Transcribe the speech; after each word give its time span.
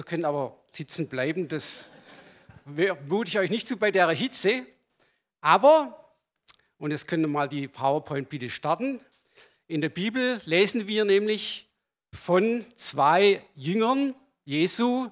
Ihr 0.00 0.04
könnt 0.04 0.24
aber 0.24 0.56
sitzen 0.72 1.10
bleiben, 1.10 1.46
das 1.46 1.92
mute 2.64 3.28
ich 3.28 3.38
euch 3.38 3.50
nicht 3.50 3.68
zu 3.68 3.76
bei 3.76 3.90
der 3.90 4.08
Hitze. 4.12 4.64
Aber, 5.42 6.14
und 6.78 6.90
jetzt 6.90 7.06
können 7.06 7.24
wir 7.24 7.28
mal 7.28 7.50
die 7.50 7.68
PowerPoint 7.68 8.30
bitte 8.30 8.48
starten. 8.48 9.02
In 9.66 9.82
der 9.82 9.90
Bibel 9.90 10.40
lesen 10.46 10.88
wir 10.88 11.04
nämlich 11.04 11.68
von 12.14 12.64
zwei 12.76 13.42
Jüngern 13.54 14.14
Jesu, 14.46 15.10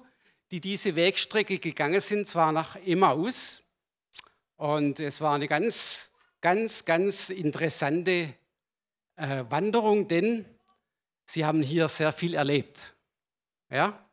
die 0.49 0.59
diese 0.59 0.95
Wegstrecke 0.95 1.59
gegangen 1.59 2.01
sind, 2.01 2.25
zwar 2.25 2.51
nach 2.51 2.75
Emmaus. 2.77 3.61
Und 4.55 4.99
es 4.99 5.21
war 5.21 5.35
eine 5.35 5.47
ganz, 5.47 6.09
ganz, 6.41 6.83
ganz 6.83 7.29
interessante 7.29 8.33
äh, 9.17 9.43
Wanderung, 9.49 10.07
denn 10.07 10.47
sie 11.27 11.45
haben 11.45 11.61
hier 11.61 11.87
sehr 11.89 12.11
viel 12.11 12.33
erlebt. 12.33 12.95
Ja? 13.69 14.03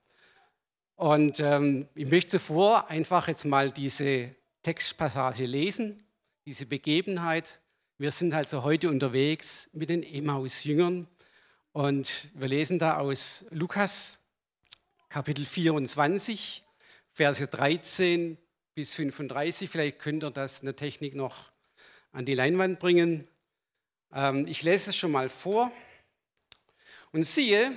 Und 0.97 1.41
ähm, 1.41 1.89
ich 1.95 2.11
möchte 2.11 2.31
zuvor 2.31 2.89
einfach 2.89 3.29
jetzt 3.29 3.45
mal 3.45 3.71
diese 3.71 4.35
Textpassage 4.63 5.45
lesen, 5.45 6.03
diese 6.47 6.65
Begebenheit. 6.65 7.61
Wir 7.99 8.11
sind 8.11 8.33
also 8.33 8.65
heute 8.65 8.89
unterwegs 8.89 9.69
mit 9.75 9.91
den 9.91 10.03
Emmaus-Jüngern 10.03 11.07
und 11.73 12.29
wir 12.33 12.49
lesen 12.49 12.79
da 12.79 12.97
aus 12.97 13.45
Lukas 13.51 14.21
Kapitel 15.11 15.45
24, 15.45 16.65
Verse 17.13 17.47
13 17.47 18.39
bis 18.75 18.95
35. 18.95 19.69
Vielleicht 19.69 19.99
könnt 19.99 20.25
ihr 20.25 20.31
das 20.31 20.61
in 20.61 20.65
der 20.65 20.77
Technik 20.77 21.15
noch 21.15 21.53
an 22.13 22.25
die 22.25 22.35
Leinwand 22.35 22.81
bringen. 22.81 23.29
Ähm, 24.15 24.47
ich 24.47 24.63
lese 24.63 24.89
es 24.89 24.97
schon 24.97 25.13
mal 25.13 25.29
vor. 25.29 25.71
Und 27.13 27.25
siehe, 27.25 27.73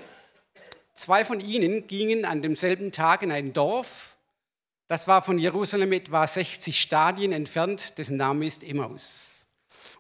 zwei 0.99 1.23
von 1.23 1.39
ihnen 1.39 1.87
gingen 1.87 2.25
an 2.25 2.41
demselben 2.41 2.91
Tag 2.91 3.21
in 3.21 3.31
ein 3.31 3.53
Dorf, 3.53 4.17
das 4.87 5.07
war 5.07 5.21
von 5.21 5.37
Jerusalem 5.37 5.93
etwa 5.93 6.27
60 6.27 6.79
Stadien 6.79 7.31
entfernt, 7.31 7.97
dessen 7.97 8.17
Name 8.17 8.45
ist 8.45 8.63
Emmaus. 8.63 9.47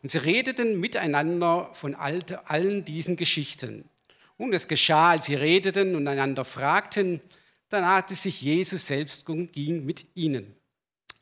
Und 0.01 0.09
sie 0.09 0.17
redeten 0.17 0.79
miteinander 0.79 1.69
von 1.73 1.95
allen 1.95 2.85
diesen 2.85 3.15
Geschichten. 3.15 3.87
Und 4.37 4.53
es 4.53 4.67
geschah, 4.67 5.11
als 5.11 5.27
sie 5.27 5.35
redeten 5.35 5.95
und 5.95 6.07
einander 6.07 6.43
fragten, 6.43 7.21
dann 7.69 7.81
nahte 7.81 8.15
sich 8.15 8.41
Jesus 8.41 8.87
selbst 8.87 9.29
und 9.29 9.53
ging 9.53 9.85
mit 9.85 10.05
ihnen. 10.15 10.55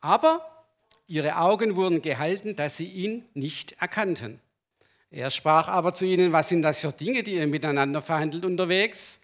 Aber 0.02 0.66
ihre 1.08 1.38
Augen 1.38 1.76
wurden 1.76 2.02
gehalten, 2.02 2.56
dass 2.56 2.78
sie 2.78 2.88
ihn 2.88 3.26
nicht 3.34 3.74
erkannten. 3.82 4.40
Er 5.12 5.30
sprach 5.30 5.68
aber 5.68 5.94
zu 5.94 6.06
ihnen, 6.06 6.32
was 6.32 6.50
sind 6.50 6.62
das 6.64 6.80
für 6.80 6.92
Dinge, 6.92 7.22
die 7.24 7.34
ihr 7.36 7.48
miteinander 7.48 8.02
verhandelt 8.02 8.46
unterwegs? 8.46 9.20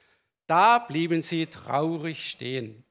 Da 0.48 0.80
blieben 0.80 1.22
sie 1.22 1.46
traurig 1.46 2.30
stehen. 2.30 2.84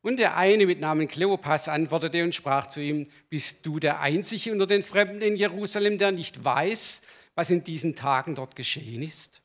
Und 0.00 0.18
der 0.18 0.36
eine 0.36 0.66
mit 0.66 0.80
Namen 0.80 1.06
Kleopas 1.06 1.68
antwortete 1.68 2.24
und 2.24 2.34
sprach 2.34 2.66
zu 2.66 2.80
ihm, 2.80 3.06
bist 3.30 3.64
du 3.66 3.78
der 3.78 4.00
Einzige 4.00 4.52
unter 4.52 4.66
den 4.66 4.82
Fremden 4.82 5.22
in 5.22 5.36
Jerusalem, 5.36 5.96
der 5.98 6.10
nicht 6.10 6.44
weiß, 6.44 7.02
was 7.36 7.50
in 7.50 7.62
diesen 7.62 7.94
Tagen 7.94 8.34
dort 8.34 8.56
geschehen 8.56 9.02
ist? 9.02 9.42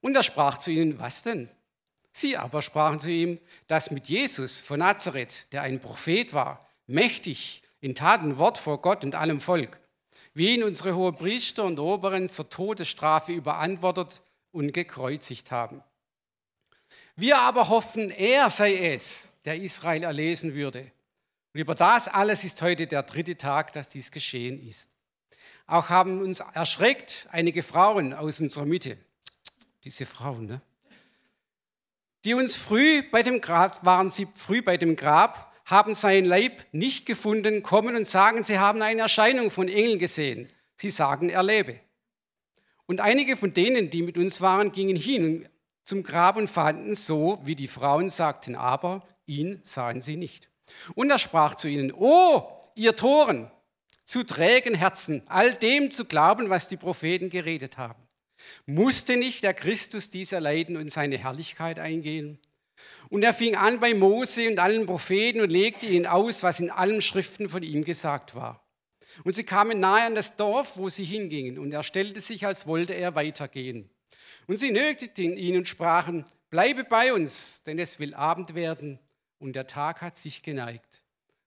Und 0.00 0.16
er 0.16 0.24
sprach 0.24 0.58
zu 0.58 0.72
ihnen, 0.72 0.98
was 0.98 1.22
denn? 1.22 1.48
Sie 2.12 2.36
aber 2.36 2.62
sprachen 2.62 2.98
zu 2.98 3.10
ihm, 3.10 3.38
dass 3.68 3.92
mit 3.92 4.08
Jesus 4.08 4.60
von 4.60 4.80
Nazareth, 4.80 5.52
der 5.52 5.62
ein 5.62 5.78
Prophet 5.78 6.32
war, 6.34 6.66
mächtig 6.86 7.62
in 7.80 7.94
Taten 7.94 8.38
Wort 8.38 8.58
vor 8.58 8.82
Gott 8.82 9.04
und 9.04 9.14
allem 9.14 9.40
Volk, 9.40 9.80
wie 10.34 10.54
ihn 10.54 10.64
unsere 10.64 10.96
hohen 10.96 11.14
Priester 11.14 11.64
und 11.64 11.78
Oberen 11.78 12.28
zur 12.28 12.50
Todesstrafe 12.50 13.32
überantwortet 13.32 14.22
und 14.50 14.72
gekreuzigt 14.72 15.52
haben. 15.52 15.82
Wir 17.20 17.38
aber 17.38 17.68
hoffen, 17.68 18.10
er 18.10 18.48
sei 18.48 18.94
es, 18.94 19.34
der 19.44 19.60
Israel 19.60 20.04
erlesen 20.04 20.54
würde. 20.54 20.90
Und 21.52 21.60
über 21.60 21.74
das 21.74 22.08
alles 22.08 22.44
ist 22.44 22.62
heute 22.62 22.86
der 22.86 23.02
dritte 23.02 23.36
Tag, 23.36 23.74
dass 23.74 23.90
dies 23.90 24.10
geschehen 24.10 24.66
ist. 24.66 24.88
Auch 25.66 25.90
haben 25.90 26.20
uns 26.20 26.40
erschreckt 26.40 27.28
einige 27.30 27.62
Frauen 27.62 28.14
aus 28.14 28.40
unserer 28.40 28.64
Mitte 28.64 28.96
diese 29.84 30.06
Frauen, 30.06 30.46
ne? 30.46 30.60
Die 32.24 32.34
uns 32.34 32.56
früh 32.56 33.02
bei 33.02 33.22
dem 33.22 33.40
Grab, 33.40 33.84
waren 33.84 34.10
sie 34.10 34.26
früh 34.34 34.62
bei 34.62 34.76
dem 34.76 34.96
Grab, 34.96 35.54
haben 35.64 35.94
seinen 35.94 36.26
Leib 36.26 36.66
nicht 36.72 37.06
gefunden, 37.06 37.62
kommen 37.62 37.96
und 37.96 38.06
sagen, 38.06 38.44
sie 38.44 38.58
haben 38.58 38.82
eine 38.82 39.02
Erscheinung 39.02 39.50
von 39.50 39.68
Engeln 39.68 39.98
gesehen. 39.98 40.48
Sie 40.76 40.90
sagen, 40.90 41.30
er 41.30 41.42
lebe. 41.42 41.80
Und 42.86 43.00
einige 43.00 43.36
von 43.36 43.54
denen, 43.54 43.88
die 43.90 44.02
mit 44.02 44.18
uns 44.18 44.40
waren, 44.40 44.72
gingen 44.72 44.96
hin 44.96 45.48
zum 45.90 46.04
Grab 46.04 46.36
und 46.36 46.48
fanden 46.48 46.94
so, 46.94 47.40
wie 47.42 47.56
die 47.56 47.66
Frauen 47.66 48.10
sagten, 48.10 48.54
aber 48.54 49.02
ihn 49.26 49.60
sahen 49.64 50.00
sie 50.00 50.16
nicht. 50.16 50.48
Und 50.94 51.10
er 51.10 51.18
sprach 51.18 51.56
zu 51.56 51.66
ihnen, 51.66 51.92
oh, 51.92 52.44
ihr 52.76 52.94
Toren, 52.94 53.50
zu 54.04 54.22
trägen 54.22 54.76
Herzen, 54.76 55.22
all 55.26 55.52
dem 55.52 55.90
zu 55.90 56.04
glauben, 56.04 56.48
was 56.48 56.68
die 56.68 56.76
Propheten 56.76 57.28
geredet 57.28 57.76
haben. 57.76 58.00
Musste 58.66 59.16
nicht 59.16 59.42
der 59.42 59.52
Christus 59.52 60.10
dieser 60.10 60.40
leiden 60.40 60.76
und 60.76 60.92
seine 60.92 61.18
Herrlichkeit 61.18 61.80
eingehen? 61.80 62.38
Und 63.08 63.24
er 63.24 63.34
fing 63.34 63.56
an 63.56 63.80
bei 63.80 63.92
Mose 63.92 64.48
und 64.48 64.60
allen 64.60 64.86
Propheten 64.86 65.40
und 65.40 65.50
legte 65.50 65.86
ihnen 65.86 66.06
aus, 66.06 66.44
was 66.44 66.60
in 66.60 66.70
allen 66.70 67.02
Schriften 67.02 67.48
von 67.48 67.64
ihm 67.64 67.82
gesagt 67.82 68.36
war. 68.36 68.64
Und 69.24 69.34
sie 69.34 69.44
kamen 69.44 69.80
nahe 69.80 70.06
an 70.06 70.14
das 70.14 70.36
Dorf, 70.36 70.76
wo 70.76 70.88
sie 70.88 71.04
hingingen, 71.04 71.58
und 71.58 71.72
er 71.72 71.82
stellte 71.82 72.20
sich, 72.20 72.46
als 72.46 72.68
wollte 72.68 72.94
er 72.94 73.16
weitergehen. 73.16 73.90
Und 74.50 74.56
sie 74.56 74.72
nötigten 74.72 75.36
ihn 75.36 75.58
und 75.58 75.68
sprachen, 75.68 76.24
bleibe 76.50 76.82
bei 76.82 77.12
uns, 77.12 77.62
denn 77.62 77.78
es 77.78 78.00
will 78.00 78.14
Abend 78.14 78.56
werden, 78.56 78.98
und 79.38 79.54
der 79.54 79.68
Tag 79.68 80.02
hat 80.02 80.16
sich 80.16 80.42
geneigt. 80.42 81.04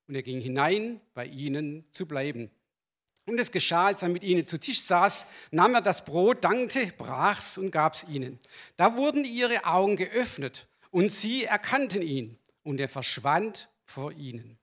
Und 0.07 0.15
er 0.15 0.23
ging 0.23 0.39
hinein, 0.39 1.01
bei 1.13 1.25
ihnen 1.25 1.83
zu 1.91 2.05
bleiben. 2.05 2.49
Und 3.25 3.41
es 3.41 3.51
geschah, 3.51 3.87
als 3.87 4.03
er 4.03 4.07
mit 4.07 4.23
ihnen 4.23 4.45
zu 4.45 4.57
Tisch 4.57 4.83
saß, 4.83 5.27
nahm 5.51 5.75
er 5.75 5.81
das 5.81 6.05
Brot, 6.05 6.45
dankte, 6.45 6.79
brach's 6.97 7.57
und 7.57 7.71
gab's 7.71 8.05
ihnen. 8.07 8.39
Da 8.77 8.95
wurden 8.95 9.25
ihre 9.25 9.65
Augen 9.65 9.97
geöffnet 9.97 10.67
und 10.89 11.11
sie 11.11 11.43
erkannten 11.43 12.03
ihn 12.03 12.37
und 12.63 12.79
er 12.79 12.87
verschwand 12.87 13.67
vor 13.83 14.13
ihnen. 14.13 14.57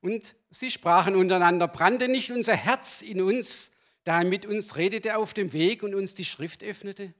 Und 0.00 0.36
sie 0.48 0.70
sprachen 0.70 1.16
untereinander, 1.16 1.66
brannte 1.66 2.06
nicht 2.06 2.30
unser 2.30 2.54
Herz 2.54 3.02
in 3.02 3.20
uns, 3.20 3.72
da 4.04 4.20
er 4.20 4.24
mit 4.28 4.46
uns 4.46 4.76
redete 4.76 5.16
auf 5.16 5.34
dem 5.34 5.52
Weg 5.52 5.82
und 5.82 5.96
uns 5.96 6.14
die 6.14 6.24
Schrift 6.24 6.62
öffnete? 6.62 7.14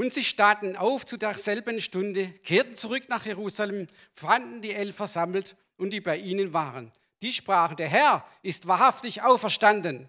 Und 0.00 0.14
sie 0.14 0.24
standen 0.24 0.76
auf 0.76 1.04
zu 1.04 1.16
derselben 1.16 1.80
Stunde, 1.80 2.30
kehrten 2.42 2.74
zurück 2.74 3.08
nach 3.08 3.26
Jerusalem, 3.26 3.86
fanden 4.12 4.62
die 4.62 4.72
Elf 4.72 4.96
versammelt 4.96 5.56
und 5.76 5.90
die 5.90 6.00
bei 6.00 6.16
ihnen 6.16 6.52
waren 6.52 6.90
die 7.22 7.32
sprachen, 7.32 7.76
der 7.76 7.88
Herr 7.88 8.26
ist 8.42 8.66
wahrhaftig 8.66 9.22
auferstanden 9.22 10.08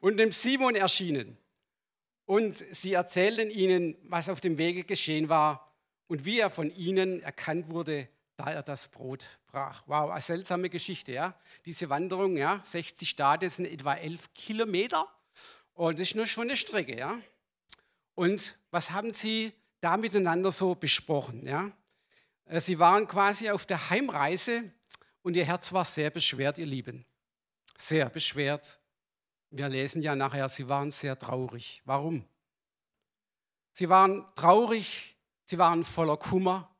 und 0.00 0.18
dem 0.18 0.32
Simon 0.32 0.74
erschienen. 0.74 1.36
Und 2.24 2.56
sie 2.56 2.92
erzählten 2.92 3.50
ihnen, 3.50 3.96
was 4.04 4.28
auf 4.28 4.40
dem 4.40 4.56
Wege 4.56 4.84
geschehen 4.84 5.28
war 5.28 5.68
und 6.06 6.24
wie 6.24 6.38
er 6.38 6.50
von 6.50 6.74
ihnen 6.76 7.20
erkannt 7.22 7.70
wurde, 7.70 8.08
da 8.36 8.52
er 8.52 8.62
das 8.62 8.88
Brot 8.88 9.26
brach. 9.48 9.82
Wow, 9.86 10.10
eine 10.10 10.22
seltsame 10.22 10.70
Geschichte, 10.70 11.12
ja. 11.12 11.34
Diese 11.66 11.90
Wanderung, 11.90 12.36
ja, 12.36 12.62
60 12.70 13.08
Stadien 13.08 13.50
sind 13.50 13.66
etwa 13.66 13.94
11 13.94 14.32
Kilometer 14.32 15.08
und 15.80 15.98
das 15.98 16.08
ist 16.08 16.14
nur 16.14 16.26
schon 16.26 16.42
eine 16.42 16.58
Strecke, 16.58 16.94
ja. 16.94 17.18
Und 18.14 18.58
was 18.70 18.90
haben 18.90 19.14
sie 19.14 19.50
da 19.80 19.96
miteinander 19.96 20.52
so 20.52 20.74
besprochen, 20.74 21.46
ja? 21.46 21.72
Äh, 22.44 22.60
sie 22.60 22.78
waren 22.78 23.06
quasi 23.06 23.48
auf 23.48 23.64
der 23.64 23.88
Heimreise 23.88 24.70
und 25.22 25.38
ihr 25.38 25.44
Herz 25.46 25.72
war 25.72 25.86
sehr 25.86 26.10
beschwert, 26.10 26.58
ihr 26.58 26.66
Lieben. 26.66 27.06
Sehr 27.78 28.10
beschwert. 28.10 28.78
Wir 29.48 29.70
lesen 29.70 30.02
ja 30.02 30.14
nachher, 30.14 30.50
sie 30.50 30.68
waren 30.68 30.90
sehr 30.90 31.18
traurig. 31.18 31.80
Warum? 31.86 32.28
Sie 33.72 33.88
waren 33.88 34.26
traurig, 34.34 35.16
sie 35.46 35.56
waren 35.56 35.82
voller 35.82 36.18
Kummer, 36.18 36.70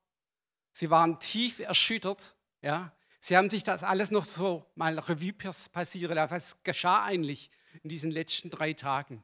sie 0.73 0.91
waren 0.91 1.19
tief 1.19 1.61
erschüttert. 1.61 2.37
Ja? 2.61 2.93
Sie 3.19 3.35
haben 3.35 3.49
sich 3.49 3.65
das 3.65 3.83
alles 3.83 4.11
noch 4.11 4.25
so 4.25 4.71
mal 4.75 4.99
Revue 4.99 5.33
passieren 5.33 6.15
lassen. 6.15 6.35
Was 6.35 6.63
geschah 6.63 7.05
eigentlich 7.05 7.51
in 7.83 7.91
diesen 7.91 8.11
letzten 8.11 8.51
drei 8.51 8.73
Tagen? 8.73 9.23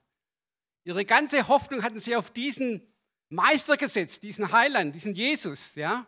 Ihre 0.84 1.04
ganze 1.04 1.48
Hoffnung 1.48 1.82
hatten 1.82 2.00
sie 2.00 2.16
auf 2.16 2.30
diesen 2.30 2.80
Meister 3.28 3.76
gesetzt, 3.76 4.22
diesen 4.22 4.52
Heiland, 4.52 4.94
diesen 4.94 5.14
Jesus. 5.14 5.74
Ja? 5.74 6.06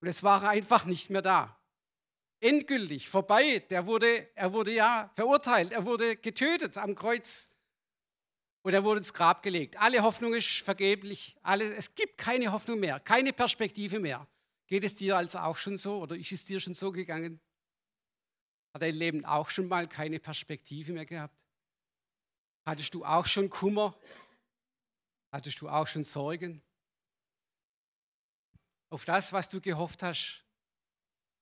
Und 0.00 0.08
es 0.08 0.22
war 0.22 0.48
einfach 0.48 0.86
nicht 0.86 1.10
mehr 1.10 1.22
da. 1.22 1.58
Endgültig, 2.40 3.08
vorbei. 3.08 3.60
Der 3.70 3.86
wurde, 3.86 4.28
er 4.34 4.52
wurde 4.52 4.72
ja 4.72 5.10
verurteilt, 5.14 5.72
er 5.72 5.84
wurde 5.84 6.16
getötet 6.16 6.76
am 6.78 6.94
Kreuz. 6.94 7.50
Und 8.62 8.72
er 8.72 8.82
wurde 8.82 8.98
ins 8.98 9.12
Grab 9.12 9.42
gelegt. 9.42 9.78
Alle 9.78 10.02
Hoffnung 10.02 10.32
ist 10.32 10.60
vergeblich. 10.60 11.36
Alle, 11.42 11.74
es 11.74 11.94
gibt 11.94 12.16
keine 12.16 12.50
Hoffnung 12.50 12.80
mehr, 12.80 12.98
keine 12.98 13.34
Perspektive 13.34 14.00
mehr. 14.00 14.26
Geht 14.66 14.84
es 14.84 14.94
dir 14.96 15.18
also 15.18 15.38
auch 15.38 15.56
schon 15.58 15.76
so 15.76 16.00
oder 16.00 16.16
ist 16.16 16.32
es 16.32 16.46
dir 16.46 16.60
schon 16.60 16.72
so 16.72 16.90
gegangen? 16.90 17.40
Hat 18.72 18.80
dein 18.80 18.94
Leben 18.94 19.24
auch 19.26 19.50
schon 19.50 19.68
mal 19.68 19.86
keine 19.86 20.18
Perspektive 20.18 20.92
mehr 20.92 21.04
gehabt? 21.04 21.43
Hattest 22.66 22.94
du 22.94 23.04
auch 23.04 23.26
schon 23.26 23.50
Kummer? 23.50 23.98
Hattest 25.32 25.60
du 25.60 25.68
auch 25.68 25.86
schon 25.86 26.04
Sorgen? 26.04 26.62
auf 28.94 29.04
das, 29.04 29.32
was 29.32 29.48
du 29.48 29.60
gehofft 29.60 30.04
hast. 30.04 30.44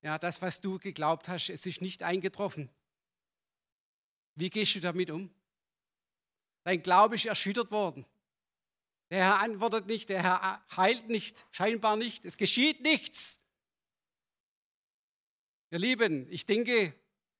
Ja, 0.01 0.19
das, 0.19 0.41
was 0.41 0.63
du 0.63 0.79
geglaubt 0.79 1.29
hast, 1.29 1.51
es 1.51 1.67
ist 1.67 1.83
nicht 1.83 2.03
eingetroffen. 2.03 2.71
Wie 4.35 4.49
gehst 4.49 4.75
du 4.75 4.81
damit 4.81 5.11
um? 5.11 5.31
Dein 6.65 6.83
Glaube 6.83 7.17
ist 7.17 7.27
erschüttert 7.27 7.71
worden. 7.71 8.07
Der 9.11 9.19
Herr 9.19 9.41
antwortet 9.41 9.87
nicht, 9.87 10.09
der 10.09 10.23
Herr 10.23 10.67
heilt 10.79 11.11
nicht, 11.11 11.45
scheinbar 11.51 11.97
nicht. 11.97 12.25
Es 12.25 12.39
geschieht 12.39 12.81
nichts. 12.81 13.39
Ihr 15.71 15.79
Lieben, 15.79 16.27
ich 16.31 16.47
denke, 16.47 16.95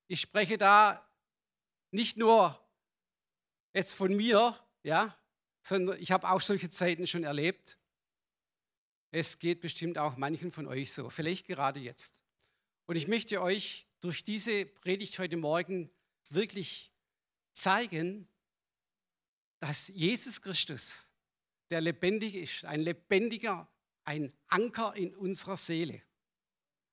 ich 0.09 0.21
spreche 0.21 0.59
da 0.59 1.11
nicht 1.91 2.19
nur 2.19 2.62
jetzt 3.75 3.95
von 3.95 4.15
mir, 4.15 4.59
ja, 4.83 5.17
sondern 5.63 6.01
ich 6.01 6.11
habe 6.13 6.31
auch 6.31 6.41
solche 6.41 6.71
Zeiten 6.71 7.07
schon 7.07 7.25
erlebt. 7.25 7.79
Es 9.11 9.39
geht 9.39 9.61
bestimmt 9.61 9.99
auch 9.99 10.17
manchen 10.17 10.51
von 10.51 10.67
euch 10.67 10.93
so, 10.93 11.11
vielleicht 11.11 11.47
gerade 11.47 11.81
jetzt. 11.81 12.23
Und 12.87 12.97
ich 12.97 13.09
möchte 13.09 13.41
euch 13.41 13.87
durch 14.01 14.25
diese 14.25 14.67
Predigt 14.67 15.19
heute 15.19 15.37
Morgen 15.37 15.91
wirklich 16.31 16.93
zeigen, 17.53 18.29
dass 19.61 19.89
Jesus 19.89 20.41
Christus, 20.41 21.07
der 21.71 21.81
lebendig 21.81 22.35
ist, 22.35 22.65
ein 22.65 22.81
lebendiger, 22.81 23.69
ein 24.05 24.33
Anker 24.49 24.95
in 24.97 25.15
unserer 25.15 25.57
Seele, 25.57 26.03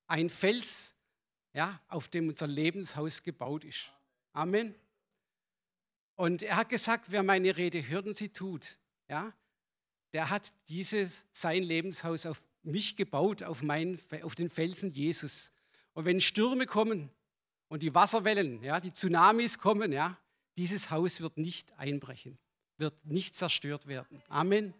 ein 0.05 0.29
Fels, 0.29 0.95
ja, 1.53 1.81
auf 1.87 2.07
dem 2.09 2.27
unser 2.27 2.47
Lebenshaus 2.47 3.23
gebaut 3.23 3.63
ist. 3.63 3.91
Amen. 4.33 4.75
Und 6.19 6.44
er 6.44 6.57
hat 6.57 6.68
gesagt, 6.68 7.12
wer 7.12 7.24
meine 7.24 7.56
Rede 7.56 7.88
hört 7.88 8.06
und 8.06 8.13
sie 8.13 8.27
tut, 8.27 8.77
ja, 9.07 9.31
der 10.12 10.30
hat 10.30 10.51
dieses, 10.68 11.24
sein 11.31 11.63
Lebenshaus 11.63 12.25
auf 12.25 12.44
mich 12.62 12.98
gebaut, 12.98 13.42
auf, 13.42 13.63
mein, 13.63 13.98
auf 14.24 14.36
den 14.36 14.50
Felsen 14.50 14.92
Jesus. 14.92 15.54
Und 15.94 16.04
wenn 16.04 16.19
Stürme 16.19 16.66
kommen 16.66 17.10
und 17.69 17.83
die 17.83 17.95
Wasserwellen, 17.95 18.62
ja, 18.62 18.81
die 18.81 18.92
Tsunamis 18.92 19.60
kommen, 19.60 19.94
ja, 19.94 20.19
dieses 20.57 20.89
Haus 20.89 21.21
wird 21.21 21.38
nicht 21.38 21.71
einbrechen, 21.80 22.38
wird 22.75 23.06
nicht 23.06 23.33
zerstört 23.33 23.88
werden. 23.88 24.22
Amen. 24.27 24.74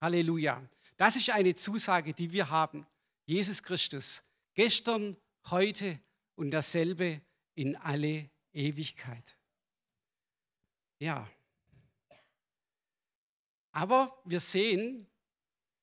Halleluja. 0.00 0.66
Das 0.96 1.16
ist 1.16 1.28
eine 1.28 1.54
Zusage, 1.54 2.14
die 2.14 2.32
wir 2.32 2.48
haben. 2.48 2.86
Jesus 3.26 3.62
Christus, 3.62 4.24
gestern, 4.54 5.18
heute 5.50 6.00
und 6.34 6.50
dasselbe 6.50 7.20
in 7.56 7.76
alle 7.76 8.30
Ewigkeit. 8.54 9.36
Ja. 11.02 11.28
Aber 13.72 14.22
wir 14.24 14.40
sehen, 14.40 15.06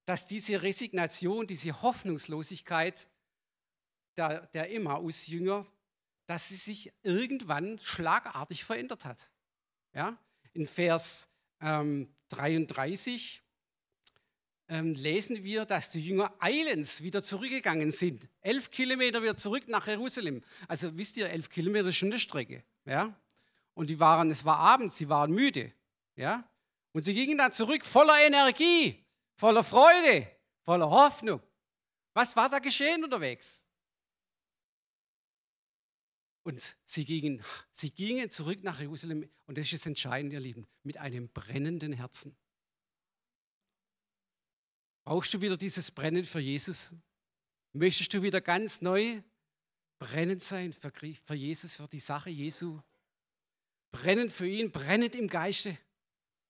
dass 0.05 0.27
diese 0.27 0.61
Resignation, 0.61 1.45
diese 1.45 1.81
Hoffnungslosigkeit 1.81 3.09
der, 4.15 4.47
der 4.47 4.73
Emmaus-Jünger 4.73 5.65
dass 6.29 6.49
sie 6.49 6.57
sich 6.57 6.93
irgendwann 7.01 7.79
schlagartig 7.79 8.63
verändert 8.63 9.03
hat. 9.03 9.31
Ja? 9.95 10.15
In 10.53 10.67
Vers 10.67 11.27
ähm, 11.59 12.07
33 12.27 13.41
ähm, 14.67 14.93
lesen 14.93 15.43
wir, 15.43 15.65
dass 15.65 15.89
die 15.89 16.05
Jünger 16.05 16.31
eilends 16.37 17.01
wieder 17.01 17.23
zurückgegangen 17.23 17.91
sind. 17.91 18.29
Elf 18.41 18.69
Kilometer 18.69 19.23
wieder 19.23 19.37
zurück 19.37 19.67
nach 19.69 19.87
Jerusalem. 19.87 20.43
Also 20.67 20.95
wisst 20.95 21.17
ihr, 21.17 21.31
elf 21.31 21.49
Kilometer 21.49 21.87
ist 21.87 21.95
schon 21.95 22.11
eine 22.11 22.19
Strecke. 22.19 22.63
Ja? 22.85 23.19
Und 23.79 23.89
die 23.89 23.97
waren, 23.97 24.29
es 24.29 24.43
war 24.43 24.57
abends, 24.57 24.97
sie 24.97 25.07
waren 25.07 25.31
müde. 25.31 25.73
Ja? 26.17 26.43
Und 26.91 27.03
sie 27.03 27.13
gingen 27.13 27.37
dann 27.37 27.53
zurück 27.53 27.85
voller 27.85 28.19
Energie, 28.25 29.05
voller 29.37 29.63
Freude, 29.63 30.29
voller 30.63 30.89
Hoffnung. 30.89 31.41
Was 32.13 32.35
war 32.35 32.49
da 32.49 32.59
geschehen 32.59 33.05
unterwegs? 33.05 33.65
Und 36.43 36.75
sie 36.83 37.05
gingen, 37.05 37.41
sie 37.71 37.89
gingen 37.89 38.29
zurück 38.29 38.61
nach 38.63 38.81
Jerusalem 38.81 39.29
und 39.45 39.57
das 39.57 39.63
ist 39.63 39.75
das 39.75 39.85
Entscheidende, 39.85 40.35
ihr 40.35 40.41
Lieben, 40.41 40.67
mit 40.83 40.97
einem 40.97 41.29
brennenden 41.29 41.93
Herzen. 41.93 42.35
Brauchst 45.05 45.33
du 45.33 45.39
wieder 45.39 45.55
dieses 45.55 45.89
Brennen 45.89 46.25
für 46.25 46.41
Jesus? 46.41 46.95
Möchtest 47.71 48.13
du 48.13 48.23
wieder 48.23 48.41
ganz 48.41 48.81
neu 48.81 49.21
brennend 49.99 50.43
sein 50.43 50.73
für, 50.73 50.91
Jesus, 51.33 51.77
für 51.77 51.87
die 51.87 52.01
Sache 52.01 52.29
Jesu? 52.29 52.81
Brennend 53.91 54.31
für 54.31 54.47
ihn, 54.47 54.71
brennend 54.71 55.15
im 55.15 55.27
Geiste. 55.27 55.77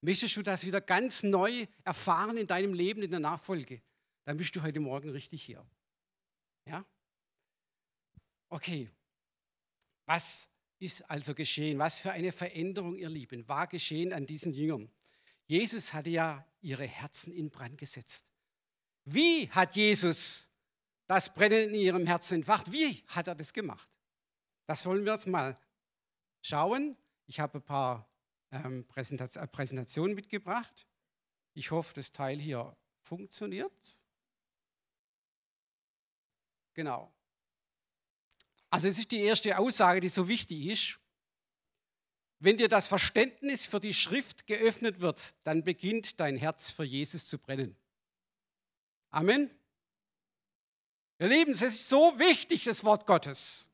Möchtest 0.02 0.36
du 0.36 0.42
das 0.42 0.64
wieder 0.64 0.80
ganz 0.80 1.22
neu 1.22 1.66
erfahren 1.84 2.36
in 2.36 2.46
deinem 2.46 2.74
Leben, 2.74 3.02
in 3.02 3.10
der 3.10 3.20
Nachfolge? 3.20 3.82
Dann 4.24 4.36
bist 4.36 4.54
du 4.56 4.62
heute 4.62 4.80
Morgen 4.80 5.10
richtig 5.10 5.42
hier. 5.42 5.64
Ja? 6.66 6.84
Okay, 8.48 8.90
was 10.06 10.48
ist 10.78 11.08
also 11.10 11.34
geschehen? 11.34 11.78
Was 11.78 12.00
für 12.00 12.12
eine 12.12 12.32
Veränderung, 12.32 12.96
ihr 12.96 13.10
Lieben, 13.10 13.46
war 13.46 13.66
geschehen 13.66 14.12
an 14.12 14.26
diesen 14.26 14.52
Jüngern? 14.52 14.90
Jesus 15.46 15.92
hatte 15.92 16.10
ja 16.10 16.46
ihre 16.60 16.86
Herzen 16.86 17.32
in 17.32 17.50
Brand 17.50 17.78
gesetzt. 17.78 18.24
Wie 19.04 19.50
hat 19.50 19.76
Jesus 19.76 20.50
das 21.06 21.32
Brennen 21.32 21.70
in 21.70 21.74
ihrem 21.74 22.06
Herzen 22.06 22.34
entfacht? 22.34 22.72
Wie 22.72 23.02
hat 23.08 23.26
er 23.26 23.34
das 23.34 23.52
gemacht? 23.52 23.88
Das 24.66 24.86
wollen 24.86 25.04
wir 25.04 25.12
uns 25.12 25.26
mal 25.26 25.58
schauen. 26.42 26.96
Ich 27.30 27.38
habe 27.38 27.58
ein 27.58 27.62
paar 27.62 28.10
ähm, 28.50 28.84
äh, 28.96 29.46
Präsentationen 29.46 30.16
mitgebracht. 30.16 30.88
Ich 31.54 31.70
hoffe, 31.70 31.94
das 31.94 32.10
Teil 32.10 32.40
hier 32.40 32.76
funktioniert. 32.98 34.02
Genau. 36.74 37.14
Also 38.68 38.88
es 38.88 38.98
ist 38.98 39.12
die 39.12 39.20
erste 39.20 39.56
Aussage, 39.60 40.00
die 40.00 40.08
so 40.08 40.26
wichtig 40.26 40.66
ist. 40.66 40.98
Wenn 42.40 42.56
dir 42.56 42.68
das 42.68 42.88
Verständnis 42.88 43.64
für 43.64 43.78
die 43.78 43.94
Schrift 43.94 44.48
geöffnet 44.48 45.00
wird, 45.00 45.36
dann 45.44 45.62
beginnt 45.62 46.18
dein 46.18 46.36
Herz 46.36 46.72
für 46.72 46.82
Jesus 46.82 47.28
zu 47.28 47.38
brennen. 47.38 47.76
Amen. 49.10 49.54
Ihr 51.20 51.28
Lieben, 51.28 51.52
es 51.52 51.62
ist 51.62 51.88
so 51.88 52.18
wichtig, 52.18 52.64
das 52.64 52.82
Wort 52.82 53.06
Gottes. 53.06 53.68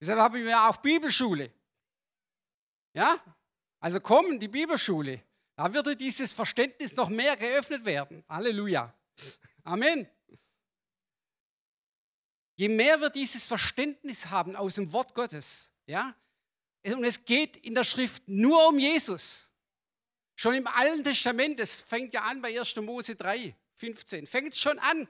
Deshalb 0.00 0.18
haben 0.18 0.42
wir 0.42 0.68
auch 0.68 0.78
Bibelschule. 0.78 1.52
Ja? 2.92 3.18
Also 3.80 4.00
kommen 4.00 4.38
die 4.38 4.48
Bibelschule. 4.48 5.22
Da 5.56 5.72
würde 5.72 5.96
dieses 5.96 6.32
Verständnis 6.32 6.94
noch 6.94 7.08
mehr 7.08 7.36
geöffnet 7.36 7.84
werden. 7.84 8.24
Halleluja. 8.28 8.94
Amen. 9.64 10.08
Je 12.56 12.68
mehr 12.68 13.00
wir 13.00 13.10
dieses 13.10 13.46
Verständnis 13.46 14.26
haben 14.26 14.56
aus 14.56 14.74
dem 14.74 14.92
Wort 14.92 15.14
Gottes, 15.14 15.72
ja, 15.86 16.14
und 16.84 17.04
es 17.04 17.24
geht 17.24 17.56
in 17.58 17.74
der 17.74 17.84
Schrift 17.84 18.26
nur 18.26 18.68
um 18.68 18.78
Jesus. 18.78 19.52
Schon 20.34 20.54
im 20.54 20.66
Alten 20.66 21.04
Testament, 21.04 21.60
es 21.60 21.82
fängt 21.82 22.14
ja 22.14 22.22
an 22.22 22.40
bei 22.40 22.58
1. 22.58 22.76
Mose 22.76 23.14
3, 23.14 23.56
15, 23.74 24.26
fängt 24.26 24.54
es 24.54 24.60
schon 24.60 24.78
an, 24.78 25.08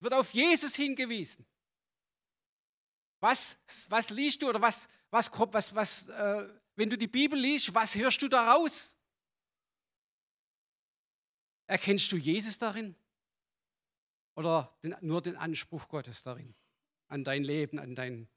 wird 0.00 0.14
auf 0.14 0.30
Jesus 0.32 0.74
hingewiesen. 0.74 1.46
Was, 3.22 3.56
was 3.88 4.10
liest 4.10 4.42
du 4.42 4.50
oder 4.50 4.60
was, 4.60 4.88
was, 5.10 5.30
was, 5.32 5.74
was 5.74 6.08
äh, 6.08 6.48
wenn 6.76 6.90
du 6.90 6.98
die 6.98 7.06
Bibel 7.06 7.38
liest, 7.38 7.74
was 7.74 7.94
hörst 7.94 8.20
du 8.20 8.28
daraus? 8.28 8.98
Erkennst 11.66 12.12
du 12.12 12.16
Jesus 12.16 12.58
darin? 12.58 12.94
oder 14.34 14.76
den, 14.82 14.94
nur 15.00 15.22
den 15.22 15.36
Anspruch 15.36 15.88
Gottes 15.88 16.22
darin, 16.22 16.54
an 17.08 17.24
dein 17.24 17.44
Leben, 17.44 17.78
an, 17.78 17.94
dein, 17.94 18.28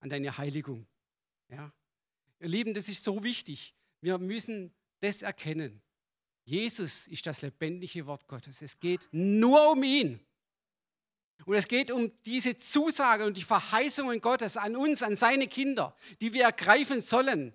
an 0.00 0.08
deine 0.08 0.36
Heiligung. 0.38 0.86
Ja? 1.48 1.72
Ihr 2.40 2.48
Lieben, 2.48 2.74
das 2.74 2.88
ist 2.88 3.04
so 3.04 3.22
wichtig. 3.22 3.74
Wir 4.00 4.18
müssen 4.18 4.72
das 5.00 5.22
erkennen. 5.22 5.82
Jesus 6.44 7.06
ist 7.06 7.26
das 7.26 7.42
lebendige 7.42 8.06
Wort 8.06 8.26
Gottes. 8.26 8.62
Es 8.62 8.78
geht 8.78 9.08
nur 9.12 9.72
um 9.72 9.82
ihn. 9.82 10.20
Und 11.46 11.54
es 11.54 11.66
geht 11.66 11.90
um 11.90 12.12
diese 12.24 12.56
Zusage 12.56 13.24
und 13.24 13.36
die 13.36 13.42
Verheißungen 13.42 14.20
Gottes 14.20 14.56
an 14.56 14.76
uns, 14.76 15.02
an 15.02 15.16
seine 15.16 15.46
Kinder, 15.46 15.96
die 16.20 16.32
wir 16.32 16.44
ergreifen 16.44 17.00
sollen. 17.00 17.54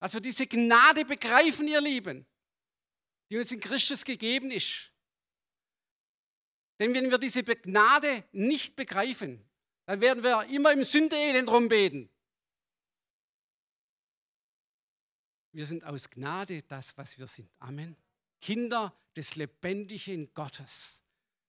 Dass 0.00 0.14
wir 0.14 0.20
diese 0.20 0.46
Gnade 0.46 1.04
begreifen, 1.04 1.68
ihr 1.68 1.80
Lieben, 1.80 2.26
die 3.30 3.38
uns 3.38 3.50
in 3.50 3.60
Christus 3.60 4.04
gegeben 4.04 4.50
ist. 4.50 4.92
Denn 6.78 6.92
wenn 6.92 7.10
wir 7.10 7.18
diese 7.18 7.42
Gnade 7.42 8.24
nicht 8.32 8.76
begreifen, 8.76 9.42
dann 9.86 10.00
werden 10.00 10.22
wir 10.22 10.44
immer 10.44 10.72
im 10.72 10.84
Sündeelend 10.84 11.48
rumbeten. 11.48 12.10
Wir 15.52 15.64
sind 15.64 15.84
aus 15.84 16.10
Gnade 16.10 16.62
das, 16.64 16.98
was 16.98 17.16
wir 17.16 17.26
sind. 17.26 17.50
Amen. 17.60 17.96
Kinder 18.42 18.94
des 19.16 19.36
lebendigen 19.36 20.32
Gottes. 20.34 21.02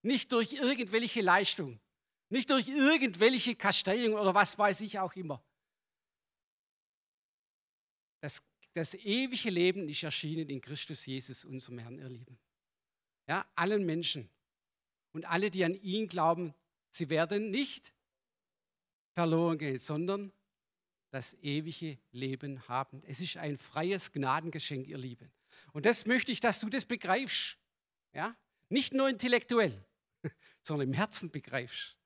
Nicht 0.08 0.32
durch 0.32 0.54
irgendwelche 0.54 1.22
Leistung, 1.22 1.82
nicht 2.30 2.50
durch 2.50 2.70
irgendwelche 2.70 3.56
Kasteiung 3.56 4.14
oder 4.14 4.34
was 4.34 4.58
weiß 4.58 4.80
ich 4.80 4.98
auch 5.00 5.14
immer. 5.14 5.44
Das, 8.22 8.42
das 8.72 8.94
ewige 8.94 9.50
Leben 9.50 9.90
ist 9.90 10.04
erschienen 10.04 10.50
in 10.50 10.62
Christus 10.62 11.06
Jesus, 11.06 11.44
unserem 11.44 11.80
Herrn, 11.80 12.00
ihr 12.00 12.08
Lieben. 12.08 12.40
Ja, 13.28 13.46
allen 13.56 13.86
Menschen. 13.86 14.30
und 15.12 15.26
alle, 15.26 15.52
die 15.52 15.66
an 15.66 15.74
ihn 15.74 16.08
glauben, 16.08 16.54
sie 16.90 17.10
werden 17.10 17.52
nicht 17.52 17.94
verloren 19.12 19.58
gehen, 19.58 19.78
sondern 19.78 20.32
das 21.10 21.34
ewige 21.42 21.98
Leben 22.14 22.66
haben. 22.70 23.04
Es 23.08 23.20
ist 23.20 23.36
ein 23.36 23.58
freies 23.58 24.14
Gnadengeschenk, 24.14 24.88
ihr 24.88 25.00
Lieben. 25.00 25.30
Und 25.74 25.86
das 25.86 26.06
möchte 26.06 26.32
ich, 26.32 26.40
dass 26.40 26.62
du 26.62 26.70
das 26.70 26.86
begreifst. 26.86 27.58
Ja? 28.14 28.38
Nicht 28.70 28.94
nur 28.94 29.10
intellektuell, 29.10 29.87
sondern 30.62 30.90
im 30.90 30.94
Herzen 30.94 31.32
begreifst. 31.32 31.98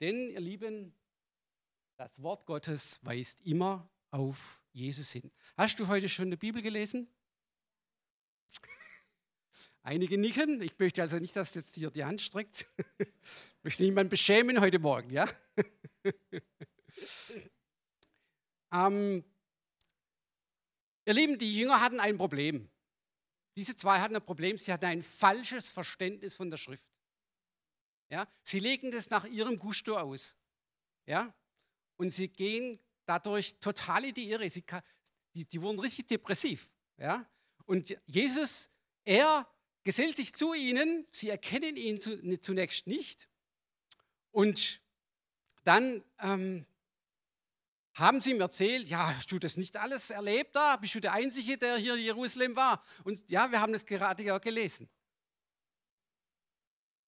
Denn, 0.00 0.28
ihr 0.28 0.40
Lieben, 0.40 0.94
das 1.96 2.22
Wort 2.22 2.46
Gottes 2.46 3.00
weist 3.04 3.40
immer 3.42 3.88
auf 4.10 4.60
Jesus 4.72 5.10
hin. 5.12 5.30
Hast 5.56 5.78
du 5.78 5.88
heute 5.88 6.08
schon 6.08 6.26
eine 6.26 6.36
Bibel 6.36 6.60
gelesen? 6.60 7.08
Einige 9.82 10.18
nicken. 10.18 10.60
Ich 10.62 10.78
möchte 10.78 11.02
also 11.02 11.18
nicht, 11.18 11.36
dass 11.36 11.54
jetzt 11.54 11.74
hier 11.76 11.90
die 11.90 12.04
Hand 12.04 12.20
streckt. 12.20 12.68
Ich 12.98 13.06
möchte 13.62 13.82
niemanden 13.82 14.10
beschämen 14.10 14.60
heute 14.60 14.78
Morgen, 14.78 15.10
ja? 15.10 15.28
ähm, 18.72 19.24
ihr 21.06 21.14
Lieben, 21.14 21.38
die 21.38 21.58
Jünger 21.58 21.80
hatten 21.80 22.00
ein 22.00 22.18
Problem. 22.18 22.68
Diese 23.56 23.76
zwei 23.76 24.00
hatten 24.00 24.16
ein 24.16 24.24
Problem. 24.24 24.58
Sie 24.58 24.72
hatten 24.72 24.86
ein 24.86 25.02
falsches 25.02 25.70
Verständnis 25.70 26.34
von 26.34 26.50
der 26.50 26.58
Schrift. 26.58 26.86
Ja? 28.10 28.26
Sie 28.42 28.58
legen 28.58 28.90
das 28.90 29.10
nach 29.10 29.24
ihrem 29.24 29.58
Gusto 29.58 29.96
aus. 29.96 30.36
Ja? 31.06 31.32
Und 31.96 32.10
sie 32.10 32.28
gehen 32.28 32.80
dadurch 33.06 33.58
total 33.60 34.04
in 34.06 34.14
die 34.14 34.30
Irre. 34.30 34.48
Sie, 34.50 34.64
die, 35.34 35.44
die 35.46 35.62
wurden 35.62 35.78
richtig 35.78 36.08
depressiv. 36.08 36.68
Ja? 36.96 37.28
Und 37.66 37.96
Jesus, 38.06 38.70
er 39.04 39.48
gesellt 39.84 40.16
sich 40.16 40.34
zu 40.34 40.54
ihnen, 40.54 41.06
sie 41.12 41.28
erkennen 41.28 41.76
ihn 41.76 42.00
zunächst 42.00 42.86
nicht. 42.86 43.28
Und 44.30 44.82
dann 45.62 46.02
ähm, 46.20 46.66
haben 47.94 48.20
sie 48.20 48.32
ihm 48.32 48.40
erzählt, 48.40 48.88
ja, 48.88 49.16
hast 49.16 49.30
du 49.30 49.38
das 49.38 49.56
nicht 49.56 49.76
alles 49.76 50.10
erlebt 50.10 50.56
da? 50.56 50.76
Bist 50.76 50.96
du 50.96 51.00
der 51.00 51.12
Einzige, 51.12 51.56
der 51.56 51.76
hier 51.76 51.94
in 51.94 52.02
Jerusalem 52.02 52.56
war? 52.56 52.82
Und 53.04 53.30
ja, 53.30 53.50
wir 53.50 53.60
haben 53.60 53.72
das 53.72 53.86
gerade 53.86 54.24
ja 54.24 54.38
gelesen. 54.38 54.88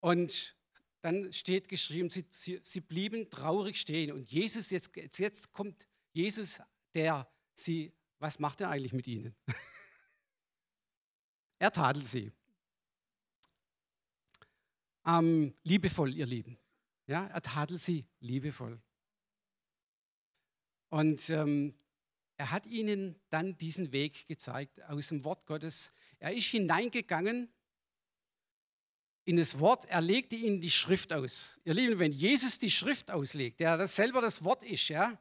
Und 0.00 0.56
dann 1.00 1.32
steht 1.32 1.68
geschrieben, 1.68 2.10
sie, 2.10 2.24
sie, 2.30 2.60
sie 2.62 2.80
blieben 2.80 3.28
traurig 3.30 3.76
stehen. 3.76 4.12
Und 4.12 4.30
Jesus, 4.30 4.70
jetzt, 4.70 4.90
jetzt 5.18 5.52
kommt 5.52 5.86
Jesus, 6.12 6.60
der 6.94 7.28
sie, 7.54 7.92
was 8.18 8.38
macht 8.38 8.60
er 8.60 8.70
eigentlich 8.70 8.92
mit 8.92 9.08
ihnen? 9.08 9.34
er 11.58 11.72
tadelt 11.72 12.06
sie. 12.06 12.32
Ähm, 15.04 15.54
liebevoll, 15.62 16.14
ihr 16.14 16.26
Lieben. 16.26 16.58
Ja, 17.06 17.26
er 17.26 17.42
tadelt 17.42 17.80
sie 17.80 18.06
liebevoll. 18.20 18.80
Und 20.88 21.30
ähm, 21.30 21.74
er 22.36 22.50
hat 22.50 22.66
ihnen 22.66 23.16
dann 23.30 23.56
diesen 23.56 23.92
Weg 23.92 24.26
gezeigt 24.28 24.82
aus 24.84 25.08
dem 25.08 25.24
Wort 25.24 25.46
Gottes. 25.46 25.92
Er 26.18 26.32
ist 26.32 26.46
hineingegangen 26.46 27.48
in 29.24 29.36
das 29.36 29.58
Wort, 29.58 29.86
er 29.86 30.00
legte 30.00 30.36
ihnen 30.36 30.60
die 30.60 30.70
Schrift 30.70 31.12
aus. 31.12 31.60
Ihr 31.64 31.74
Lieben, 31.74 31.98
wenn 31.98 32.12
Jesus 32.12 32.58
die 32.58 32.70
Schrift 32.70 33.10
auslegt, 33.10 33.58
der 33.58 33.76
das 33.76 33.96
selber 33.96 34.20
das 34.20 34.44
Wort 34.44 34.62
ist, 34.62 34.88
ja, 34.88 35.18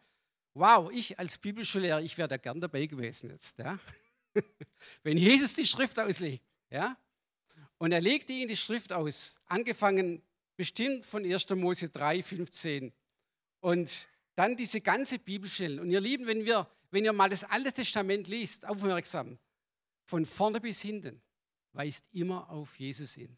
wow, 0.54 0.92
ich 0.92 1.18
als 1.18 1.40
Bibelschullehrer, 1.40 2.02
ich 2.02 2.18
wäre 2.18 2.28
da 2.28 2.38
gern 2.38 2.62
dabei 2.62 2.86
gewesen 2.86 3.32
jetzt, 3.32 3.58
ja. 3.58 3.80
wenn 5.04 5.18
Jesus 5.18 5.56
die 5.56 5.66
Schrift 5.66 6.00
auslegt, 6.00 6.44
ja, 6.70 6.96
und 7.78 7.92
er 7.92 8.02
legte 8.02 8.32
ihnen 8.32 8.48
die 8.48 8.56
Schrift 8.56 8.94
aus, 8.94 9.40
angefangen 9.48 10.22
bestimmt 10.56 11.06
von 11.06 11.26
1. 11.26 11.50
Mose 11.52 11.90
3, 11.90 12.22
15 12.22 12.94
und 13.60 14.08
dann 14.36 14.56
diese 14.56 14.82
ganze 14.82 15.20
Bibelstellen. 15.20 15.80
Und 15.80 15.90
ihr 15.90 16.02
Lieben, 16.02 16.28
wenn, 16.28 16.46
wir, 16.46 16.70
wenn 16.92 17.06
ihr 17.06 17.14
mal 17.14 17.30
das 17.30 17.44
Alte 17.44 17.74
Testament 17.74 18.28
liest, 18.28 18.66
aufmerksam, 18.66 19.38
von 20.06 20.26
vorne 20.26 20.62
bis 20.62 20.82
hinten, 20.82 21.22
weist 21.74 22.06
immer 22.12 22.50
auf 22.50 22.78
Jesus 22.78 23.14
hin. 23.14 23.36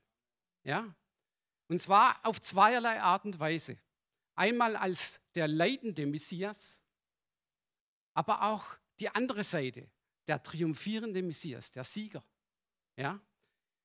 Ja? 0.63 0.93
Und 1.67 1.81
zwar 1.81 2.19
auf 2.23 2.41
zweierlei 2.41 3.01
Art 3.01 3.25
und 3.25 3.39
Weise. 3.39 3.77
Einmal 4.35 4.75
als 4.75 5.19
der 5.35 5.47
leidende 5.47 6.05
Messias, 6.05 6.81
aber 8.13 8.43
auch 8.43 8.65
die 8.99 9.09
andere 9.09 9.43
Seite, 9.43 9.87
der 10.27 10.41
triumphierende 10.41 11.21
Messias, 11.23 11.71
der 11.71 11.83
Sieger. 11.83 12.23
Ja? 12.95 13.19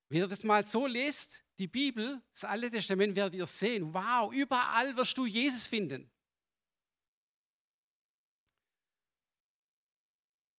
Wenn 0.09 0.19
ihr 0.19 0.27
das 0.27 0.43
mal 0.43 0.65
so 0.65 0.85
lest, 0.87 1.43
die 1.57 1.67
Bibel, 1.67 2.21
das 2.33 2.43
Alte 2.43 2.69
Testament, 2.69 3.15
werdet 3.15 3.35
ihr 3.35 3.45
sehen, 3.47 3.93
wow, 3.93 4.33
überall 4.33 4.95
wirst 4.97 5.17
du 5.17 5.25
Jesus 5.25 5.67
finden. 5.67 6.09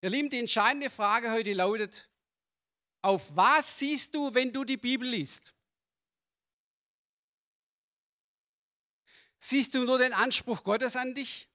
Ihr 0.05 0.11
Lieben, 0.11 0.29
die 0.29 0.37
entscheidende 0.37 0.91
Frage 0.91 1.31
heute 1.31 1.53
lautet, 1.53 2.11
auf 3.01 3.35
was 3.35 3.79
siehst 3.79 4.13
du, 4.13 4.31
wenn 4.35 4.53
du 4.53 4.63
die 4.63 4.77
Bibel 4.77 5.09
liest? 5.09 5.55
Siehst 9.39 9.73
du 9.73 9.83
nur 9.83 9.97
den 9.97 10.13
Anspruch 10.13 10.63
Gottes 10.63 10.95
an 10.95 11.15
dich? 11.15 11.49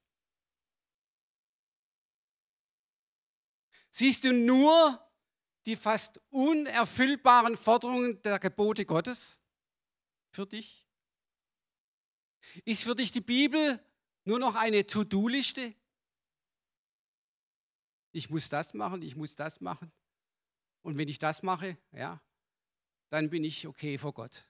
Siehst 3.89 4.25
du 4.25 4.33
nur 4.33 5.01
die 5.65 5.77
fast 5.77 6.19
unerfüllbaren 6.31 7.55
Forderungen 7.55 8.21
der 8.21 8.37
Gebote 8.37 8.85
Gottes 8.85 9.39
für 10.29 10.45
dich? 10.45 10.85
Ist 12.65 12.83
für 12.83 12.95
dich 12.95 13.13
die 13.13 13.21
Bibel 13.21 13.79
nur 14.25 14.39
noch 14.39 14.55
eine 14.55 14.85
To-Do-Liste? 14.85 15.73
Ich 18.11 18.29
muss 18.29 18.49
das 18.49 18.73
machen, 18.73 19.01
ich 19.01 19.15
muss 19.15 19.35
das 19.35 19.61
machen. 19.61 19.91
Und 20.81 20.97
wenn 20.97 21.07
ich 21.07 21.19
das 21.19 21.43
mache, 21.43 21.77
ja, 21.91 22.21
dann 23.09 23.29
bin 23.29 23.43
ich 23.43 23.67
okay 23.67 23.97
vor 23.97 24.13
Gott. 24.13 24.47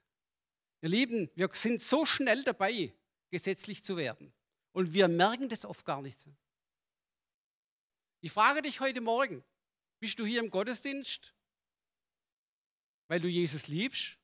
Ihr 0.82 0.90
Lieben, 0.90 1.30
wir 1.36 1.50
sind 1.54 1.82
so 1.82 2.06
schnell 2.06 2.44
dabei, 2.44 2.94
gesetzlich 3.30 3.84
zu 3.84 3.98
werden. 3.98 4.34
Und 4.72 4.94
wir 4.94 5.08
merken 5.08 5.50
das 5.50 5.66
oft 5.66 5.86
gar 5.86 6.02
nicht. 6.02 6.28
Ich 8.22 8.32
frage 8.32 8.62
dich 8.62 8.80
heute 8.80 9.02
Morgen, 9.02 9.44
bist 10.00 10.18
du 10.20 10.26
hier 10.26 10.40
im 10.40 10.50
Gottesdienst, 10.50 11.36
weil 13.08 13.20
du 13.20 13.28
Jesus 13.28 13.68
liebst? 13.68 14.18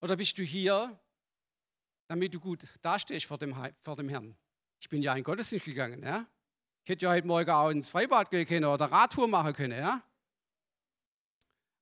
Oder 0.00 0.16
bist 0.16 0.36
du 0.38 0.42
hier, 0.42 0.98
damit 2.08 2.34
du 2.34 2.40
gut 2.40 2.64
dastehst 2.82 3.26
vor 3.26 3.38
dem, 3.38 3.54
vor 3.82 3.96
dem 3.96 4.08
Herrn? 4.08 4.36
Ich 4.80 4.88
bin 4.88 5.02
ja 5.02 5.12
in 5.12 5.18
den 5.18 5.24
Gottesdienst 5.24 5.66
gegangen, 5.66 6.02
ja? 6.02 6.26
Ich 6.84 6.90
hätte 6.90 7.04
ja 7.04 7.12
heute 7.12 7.26
Morgen 7.26 7.50
auch 7.50 7.70
ins 7.70 7.90
Freibad 7.90 8.30
gehen 8.30 8.46
können 8.46 8.64
oder 8.64 8.86
Radtour 8.86 9.28
machen 9.28 9.52
können, 9.52 9.78
ja? 9.78 10.02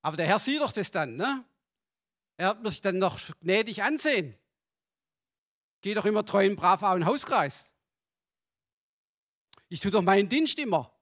Aber 0.03 0.17
der 0.17 0.27
Herr 0.27 0.39
sieht 0.39 0.61
doch 0.61 0.73
das 0.73 0.91
dann, 0.91 1.17
ne? 1.17 1.45
Er 2.37 2.49
wird 2.49 2.63
mich 2.63 2.81
dann 2.81 2.99
noch 2.99 3.19
gnädig 3.41 3.83
ansehen. 3.83 4.37
Geh 5.81 5.95
doch 5.95 6.05
immer 6.05 6.25
treu 6.25 6.47
und 6.47 6.57
brav 6.57 6.83
auch 6.83 6.95
in 6.95 7.01
den 7.01 7.07
Hauskreis. 7.07 7.75
Ich 9.69 9.81
tue 9.81 9.91
doch 9.91 10.03
meinen 10.03 10.29
Dienst 10.29 10.59
immer. 10.59 10.93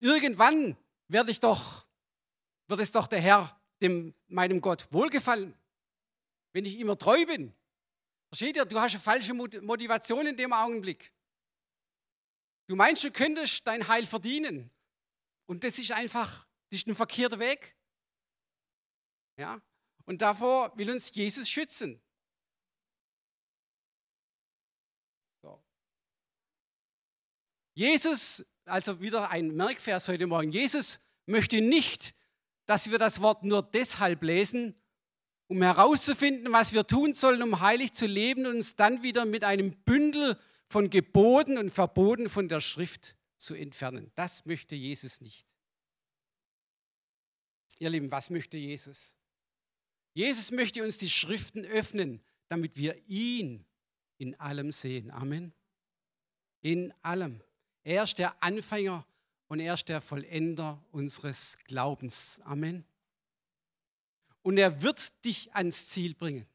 Irgendwann 0.00 0.76
werde 1.08 1.30
ich 1.30 1.40
doch, 1.40 1.86
wird 2.66 2.80
es 2.80 2.92
doch 2.92 3.06
der 3.06 3.20
Herr, 3.20 3.60
dem, 3.80 4.14
meinem 4.28 4.60
Gott, 4.60 4.86
wohlgefallen, 4.90 5.54
wenn 6.52 6.64
ich 6.64 6.78
immer 6.78 6.98
treu 6.98 7.24
bin. 7.26 7.54
Versteht 8.28 8.56
ihr? 8.56 8.64
Du 8.64 8.80
hast 8.80 8.94
eine 8.94 9.02
falsche 9.02 9.34
Motivation 9.34 10.26
in 10.26 10.36
dem 10.36 10.52
Augenblick. 10.52 11.12
Du 12.70 12.76
meinst, 12.76 13.02
du 13.02 13.10
könntest 13.10 13.66
dein 13.66 13.88
Heil 13.88 14.06
verdienen. 14.06 14.70
Und 15.46 15.64
das 15.64 15.76
ist 15.78 15.90
einfach, 15.90 16.46
das 16.68 16.78
ist 16.78 16.86
ein 16.86 16.94
verkehrter 16.94 17.40
Weg. 17.40 17.74
Ja? 19.36 19.60
Und 20.04 20.22
davor 20.22 20.78
will 20.78 20.88
uns 20.88 21.12
Jesus 21.12 21.48
schützen. 21.48 22.00
So. 25.42 25.60
Jesus, 27.74 28.46
also 28.66 29.00
wieder 29.00 29.32
ein 29.32 29.48
Merkvers 29.56 30.06
heute 30.06 30.28
Morgen, 30.28 30.52
Jesus 30.52 31.00
möchte 31.26 31.60
nicht, 31.60 32.14
dass 32.66 32.88
wir 32.88 33.00
das 33.00 33.20
Wort 33.20 33.42
nur 33.42 33.64
deshalb 33.64 34.22
lesen, 34.22 34.80
um 35.48 35.60
herauszufinden, 35.60 36.52
was 36.52 36.72
wir 36.72 36.86
tun 36.86 37.14
sollen, 37.14 37.42
um 37.42 37.60
heilig 37.62 37.90
zu 37.94 38.06
leben 38.06 38.46
und 38.46 38.58
uns 38.58 38.76
dann 38.76 39.02
wieder 39.02 39.24
mit 39.24 39.42
einem 39.42 39.72
Bündel 39.82 40.38
von 40.70 40.88
Geboten 40.88 41.58
und 41.58 41.70
Verboten 41.70 42.30
von 42.30 42.48
der 42.48 42.60
Schrift 42.60 43.16
zu 43.36 43.54
entfernen. 43.54 44.12
Das 44.14 44.46
möchte 44.46 44.76
Jesus 44.76 45.20
nicht. 45.20 45.44
Ihr 47.80 47.90
Lieben, 47.90 48.10
was 48.10 48.30
möchte 48.30 48.56
Jesus? 48.56 49.18
Jesus 50.14 50.52
möchte 50.52 50.84
uns 50.84 50.98
die 50.98 51.10
Schriften 51.10 51.64
öffnen, 51.64 52.22
damit 52.48 52.76
wir 52.76 52.96
ihn 53.08 53.66
in 54.18 54.38
allem 54.38 54.70
sehen. 54.70 55.10
Amen. 55.10 55.52
In 56.60 56.94
allem. 57.02 57.42
Er 57.82 58.04
ist 58.04 58.18
der 58.18 58.40
Anfänger 58.40 59.04
und 59.48 59.58
er 59.58 59.74
ist 59.74 59.88
der 59.88 60.00
Vollender 60.00 60.80
unseres 60.92 61.58
Glaubens. 61.64 62.40
Amen. 62.44 62.84
Und 64.42 64.56
er 64.56 64.82
wird 64.82 65.24
dich 65.24 65.52
ans 65.52 65.88
Ziel 65.88 66.14
bringen. 66.14 66.46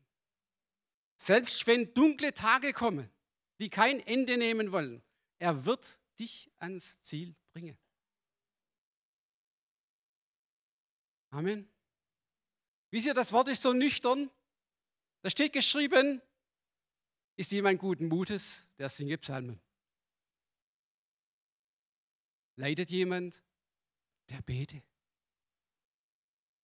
Selbst 1.18 1.68
wenn 1.68 1.94
dunkle 1.94 2.34
Tage 2.34 2.72
kommen, 2.72 3.10
die 3.60 3.70
kein 3.70 4.00
Ende 4.02 4.38
nehmen 4.38 4.72
wollen, 4.72 5.04
er 5.40 5.66
wird 5.66 6.00
dich 6.20 6.52
ans 6.60 7.02
Ziel 7.02 7.36
bringen. 7.54 7.78
Amen. 11.32 11.70
Wisst 12.92 13.08
ihr, 13.08 13.14
das 13.14 13.34
Wort 13.34 13.50
ist 13.50 13.62
so 13.62 13.74
nüchtern. 13.74 14.30
Da 15.22 15.30
steht 15.30 15.52
geschrieben, 15.52 16.22
ist 17.36 17.52
jemand 17.52 17.80
guten 17.80 18.08
Mutes, 18.08 18.70
der 18.78 18.90
singe 18.90 19.18
Psalmen. 19.18 19.60
Leidet 22.56 22.90
jemand, 22.90 23.44
der 24.30 24.42
bete. 24.42 24.82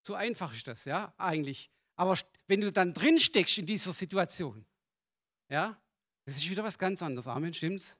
So 0.07 0.15
einfach 0.15 0.53
ist 0.53 0.67
das, 0.67 0.85
ja, 0.85 1.13
eigentlich. 1.17 1.69
Aber 1.95 2.17
wenn 2.47 2.61
du 2.61 2.71
dann 2.71 2.93
drin 2.93 3.19
steckst 3.19 3.57
in 3.57 3.65
dieser 3.65 3.93
Situation, 3.93 4.65
ja, 5.49 5.79
das 6.25 6.37
ist 6.37 6.49
wieder 6.49 6.63
was 6.63 6.77
ganz 6.77 7.01
anderes. 7.01 7.27
Amen, 7.27 7.53
stimmt's? 7.53 7.97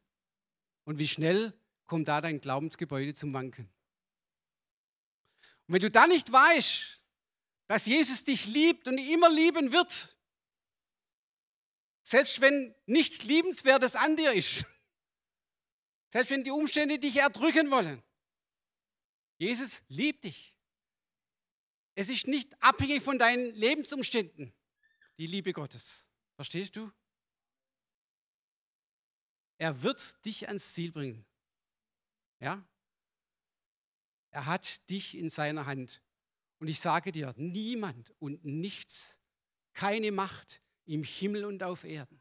Und 0.83 0.99
wie 0.99 1.07
schnell 1.07 1.53
kommt 1.85 2.07
da 2.07 2.21
dein 2.21 2.39
Glaubensgebäude 2.39 3.13
zum 3.13 3.33
Wanken? 3.33 3.69
Und 5.67 5.75
wenn 5.75 5.81
du 5.81 5.91
da 5.91 6.07
nicht 6.07 6.31
weißt, 6.31 7.03
dass 7.67 7.85
Jesus 7.85 8.23
dich 8.23 8.47
liebt 8.47 8.87
und 8.87 8.97
immer 8.97 9.29
lieben 9.29 9.71
wird, 9.71 10.17
selbst 12.03 12.41
wenn 12.41 12.75
nichts 12.85 13.23
Liebenswertes 13.23 13.95
an 13.95 14.17
dir 14.17 14.33
ist, 14.33 14.65
selbst 16.09 16.31
wenn 16.31 16.43
die 16.43 16.51
Umstände 16.51 16.99
dich 16.99 17.17
erdrücken 17.17 17.71
wollen, 17.71 18.03
Jesus 19.37 19.83
liebt 19.87 20.25
dich. 20.25 20.55
Es 21.95 22.09
ist 22.09 22.27
nicht 22.27 22.61
abhängig 22.61 23.01
von 23.01 23.17
deinen 23.17 23.53
Lebensumständen, 23.55 24.53
die 25.17 25.27
Liebe 25.27 25.53
Gottes. 25.53 26.09
Verstehst 26.35 26.75
du? 26.75 26.91
Er 29.61 29.83
wird 29.83 30.25
dich 30.25 30.47
ans 30.47 30.73
Ziel 30.73 30.91
bringen. 30.91 31.23
Ja? 32.39 32.65
Er 34.31 34.47
hat 34.47 34.89
dich 34.89 35.15
in 35.15 35.29
seiner 35.29 35.67
Hand. 35.67 36.01
Und 36.57 36.67
ich 36.67 36.79
sage 36.79 37.11
dir, 37.11 37.35
niemand 37.37 38.11
und 38.17 38.43
nichts, 38.43 39.19
keine 39.73 40.11
Macht 40.11 40.63
im 40.85 41.03
Himmel 41.03 41.45
und 41.45 41.61
auf 41.61 41.83
Erden, 41.83 42.19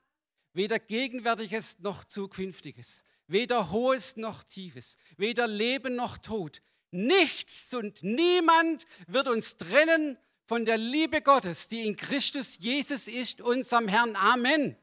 weder 0.52 0.78
Gegenwärtiges 0.78 1.78
noch 1.78 2.04
Zukünftiges, 2.04 3.04
weder 3.26 3.70
Hohes 3.70 4.18
noch 4.18 4.44
Tiefes, 4.44 4.98
weder 5.16 5.46
Leben 5.46 5.96
noch 5.96 6.18
Tod, 6.18 6.60
nichts 6.90 7.72
und 7.72 8.02
niemand 8.02 8.84
wird 9.06 9.28
uns 9.28 9.56
trennen 9.56 10.18
von 10.44 10.66
der 10.66 10.76
Liebe 10.76 11.22
Gottes, 11.22 11.68
die 11.68 11.86
in 11.86 11.96
Christus 11.96 12.58
Jesus 12.58 13.06
ist, 13.08 13.40
unserem 13.40 13.88
Herrn. 13.88 14.14
Amen. 14.14 14.76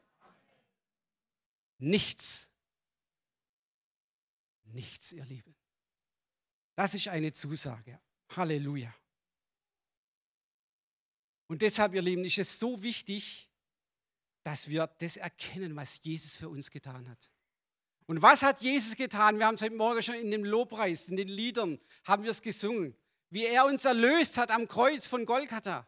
Nichts. 1.78 2.47
Nichts, 4.72 5.12
ihr 5.12 5.24
Lieben. 5.24 5.54
Das 6.74 6.94
ist 6.94 7.08
eine 7.08 7.32
Zusage. 7.32 8.00
Halleluja. 8.36 8.94
Und 11.48 11.62
deshalb, 11.62 11.94
ihr 11.94 12.02
Lieben, 12.02 12.24
ist 12.24 12.38
es 12.38 12.58
so 12.58 12.82
wichtig, 12.82 13.50
dass 14.44 14.68
wir 14.68 14.86
das 14.98 15.16
erkennen, 15.16 15.74
was 15.76 15.98
Jesus 16.02 16.36
für 16.36 16.48
uns 16.48 16.70
getan 16.70 17.08
hat. 17.08 17.30
Und 18.06 18.22
was 18.22 18.42
hat 18.42 18.60
Jesus 18.60 18.96
getan? 18.96 19.38
Wir 19.38 19.46
haben 19.46 19.56
es 19.56 19.62
heute 19.62 19.74
Morgen 19.74 20.02
schon 20.02 20.14
in 20.14 20.30
dem 20.30 20.44
Lobpreis, 20.44 21.08
in 21.08 21.16
den 21.16 21.28
Liedern, 21.28 21.78
haben 22.04 22.22
wir 22.22 22.30
es 22.30 22.40
gesungen. 22.40 22.96
Wie 23.30 23.44
er 23.44 23.66
uns 23.66 23.84
erlöst 23.84 24.38
hat 24.38 24.50
am 24.50 24.66
Kreuz 24.66 25.08
von 25.08 25.26
Golgatha. 25.26 25.86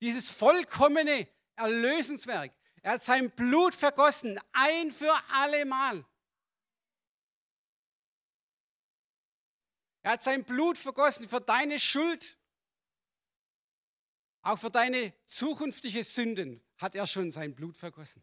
Dieses 0.00 0.30
vollkommene 0.30 1.28
Erlösungswerk. 1.56 2.52
Er 2.82 2.92
hat 2.92 3.02
sein 3.02 3.30
Blut 3.30 3.74
vergossen, 3.74 4.38
ein 4.52 4.92
für 4.92 5.12
alle 5.32 5.66
Mal. 5.66 6.04
Er 10.06 10.12
hat 10.12 10.22
sein 10.22 10.44
Blut 10.44 10.78
vergossen 10.78 11.28
für 11.28 11.40
deine 11.40 11.80
Schuld. 11.80 12.38
Auch 14.42 14.56
für 14.56 14.70
deine 14.70 15.12
zukünftige 15.24 16.04
Sünden 16.04 16.62
hat 16.76 16.94
er 16.94 17.08
schon 17.08 17.32
sein 17.32 17.56
Blut 17.56 17.76
vergossen. 17.76 18.22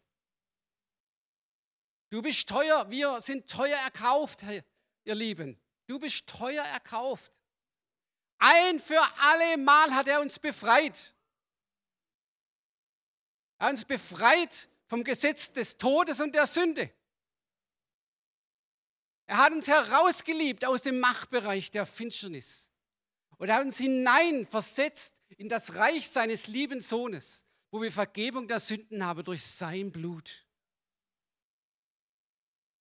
Du 2.08 2.22
bist 2.22 2.48
teuer, 2.48 2.88
wir 2.88 3.20
sind 3.20 3.50
teuer 3.50 3.76
erkauft, 3.76 4.46
ihr 5.04 5.14
Lieben. 5.14 5.60
Du 5.86 5.98
bist 5.98 6.26
teuer 6.26 6.64
erkauft. 6.64 7.38
Ein 8.38 8.80
für 8.80 9.02
alle 9.18 9.58
Mal 9.58 9.94
hat 9.94 10.08
er 10.08 10.22
uns 10.22 10.38
befreit. 10.38 11.14
Er 13.58 13.66
hat 13.66 13.72
uns 13.74 13.84
befreit 13.84 14.70
vom 14.86 15.04
Gesetz 15.04 15.52
des 15.52 15.76
Todes 15.76 16.18
und 16.18 16.34
der 16.34 16.46
Sünde. 16.46 16.90
Er 19.26 19.38
hat 19.38 19.52
uns 19.52 19.68
herausgeliebt 19.68 20.64
aus 20.64 20.82
dem 20.82 21.00
Machtbereich 21.00 21.70
der 21.70 21.86
Finsternis. 21.86 22.70
Und 23.38 23.48
er 23.48 23.56
hat 23.56 23.64
uns 23.64 23.78
hineinversetzt 23.78 25.14
in 25.36 25.48
das 25.48 25.74
Reich 25.74 26.08
seines 26.08 26.46
lieben 26.46 26.80
Sohnes, 26.80 27.46
wo 27.70 27.80
wir 27.82 27.90
Vergebung 27.90 28.46
der 28.46 28.60
Sünden 28.60 29.04
haben 29.04 29.24
durch 29.24 29.42
sein 29.42 29.90
Blut. 29.90 30.46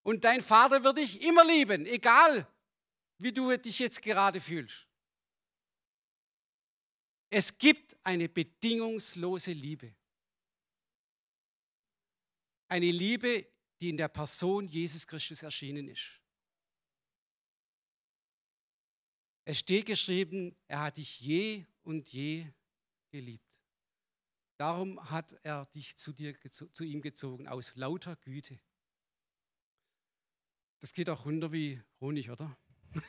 Und 0.03 0.25
dein 0.25 0.41
Vater 0.41 0.83
wird 0.83 0.97
dich 0.97 1.21
immer 1.25 1.45
lieben, 1.45 1.85
egal 1.85 2.47
wie 3.19 3.31
du 3.31 3.55
dich 3.57 3.79
jetzt 3.79 4.01
gerade 4.01 4.41
fühlst. 4.41 4.87
Es 7.29 7.57
gibt 7.57 7.95
eine 8.03 8.29
bedingungslose 8.29 9.53
Liebe. 9.53 9.95
Eine 12.67 12.91
Liebe, 12.91 13.47
die 13.81 13.89
in 13.89 13.97
der 13.97 14.09
Person 14.09 14.67
Jesus 14.67 15.07
Christus 15.07 15.41
erschienen 15.41 15.87
ist. 15.87 16.22
Es 19.45 19.59
steht 19.59 19.85
geschrieben, 19.85 20.55
er 20.67 20.81
hat 20.81 20.97
dich 20.97 21.19
je 21.19 21.65
und 21.81 22.09
je 22.13 22.47
geliebt. 23.09 23.59
Darum 24.57 24.99
hat 25.09 25.33
er 25.43 25.65
dich 25.67 25.97
zu, 25.97 26.13
dir, 26.13 26.39
zu 26.49 26.83
ihm 26.83 27.01
gezogen, 27.01 27.47
aus 27.47 27.75
lauter 27.75 28.15
Güte. 28.15 28.59
Das 30.79 30.93
geht 30.93 31.09
auch 31.09 31.25
runter 31.25 31.51
wie 31.51 31.81
Honig, 31.99 32.29
oder? 32.29 32.57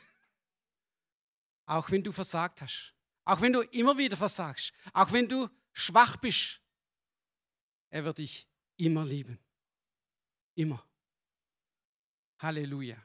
auch 1.65 1.89
wenn 1.91 2.03
du 2.03 2.11
versagt 2.11 2.61
hast, 2.61 2.93
auch 3.23 3.41
wenn 3.41 3.53
du 3.53 3.61
immer 3.61 3.97
wieder 3.97 4.17
versagst, 4.17 4.73
auch 4.93 5.11
wenn 5.11 5.27
du 5.27 5.49
schwach 5.71 6.17
bist, 6.17 6.61
er 7.89 8.03
wird 8.03 8.17
dich 8.17 8.47
immer 8.77 9.05
lieben. 9.05 9.39
Immer. 10.55 10.85
Halleluja. 12.39 12.97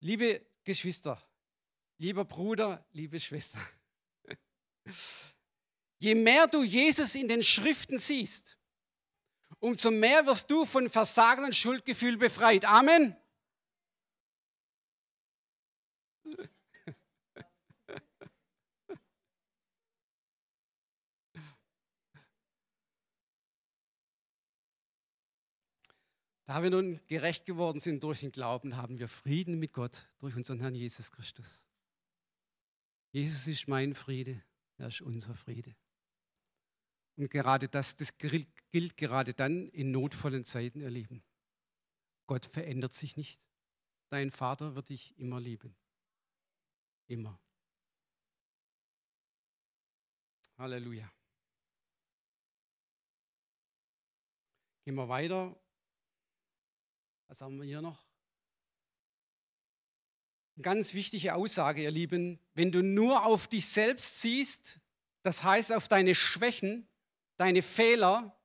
Liebe 0.00 0.46
Geschwister, 0.64 1.20
lieber 1.98 2.24
Bruder, 2.24 2.84
liebe 2.92 3.18
Schwester, 3.18 3.58
je 5.98 6.14
mehr 6.14 6.46
du 6.46 6.62
Jesus 6.62 7.14
in 7.14 7.26
den 7.26 7.42
Schriften 7.42 7.98
siehst, 7.98 8.56
umso 9.58 9.90
mehr 9.90 10.24
wirst 10.26 10.50
du 10.50 10.64
von 10.64 10.88
Versagen 10.88 11.44
und 11.44 11.54
Schuldgefühl 11.54 12.16
befreit. 12.16 12.64
Amen. 12.64 13.16
Da 26.48 26.62
wir 26.62 26.70
nun 26.70 26.98
gerecht 27.08 27.44
geworden 27.44 27.78
sind 27.78 28.02
durch 28.02 28.20
den 28.20 28.32
Glauben, 28.32 28.78
haben 28.78 28.98
wir 28.98 29.06
Frieden 29.06 29.58
mit 29.58 29.74
Gott 29.74 30.08
durch 30.18 30.34
unseren 30.34 30.60
Herrn 30.60 30.74
Jesus 30.74 31.12
Christus. 31.12 31.66
Jesus 33.12 33.46
ist 33.46 33.68
mein 33.68 33.94
Friede, 33.94 34.42
er 34.78 34.88
ist 34.88 35.02
unser 35.02 35.34
Friede. 35.34 35.76
Und 37.16 37.30
gerade 37.30 37.68
das, 37.68 37.96
das 37.96 38.16
gilt 38.16 38.96
gerade 38.96 39.34
dann 39.34 39.68
in 39.68 39.90
notvollen 39.90 40.46
Zeiten, 40.46 40.80
ihr 40.80 40.88
Lieben. 40.88 41.22
Gott 42.26 42.46
verändert 42.46 42.94
sich 42.94 43.18
nicht. 43.18 43.38
Dein 44.08 44.30
Vater 44.30 44.74
wird 44.74 44.88
dich 44.88 45.18
immer 45.18 45.40
lieben. 45.40 45.76
Immer. 47.08 47.38
Halleluja. 50.56 51.12
Gehen 54.86 54.94
wir 54.94 55.10
weiter 55.10 55.54
was 57.28 57.42
haben 57.42 57.58
wir 57.58 57.66
hier 57.66 57.82
noch? 57.82 57.98
Eine 60.56 60.62
ganz 60.62 60.94
wichtige 60.94 61.34
Aussage, 61.34 61.82
ihr 61.82 61.90
Lieben. 61.90 62.40
Wenn 62.54 62.72
du 62.72 62.82
nur 62.82 63.24
auf 63.24 63.46
dich 63.46 63.66
selbst 63.68 64.20
siehst, 64.20 64.80
das 65.22 65.42
heißt 65.42 65.72
auf 65.72 65.86
deine 65.86 66.14
Schwächen, 66.14 66.88
deine 67.36 67.62
Fehler, 67.62 68.36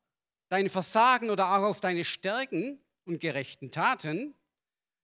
dein 0.50 0.70
Versagen 0.70 1.30
oder 1.30 1.56
auch 1.56 1.64
auf 1.64 1.80
deine 1.82 2.06
Stärken 2.06 2.80
und 3.06 3.20
gerechten 3.20 3.72
Taten, 3.72 4.36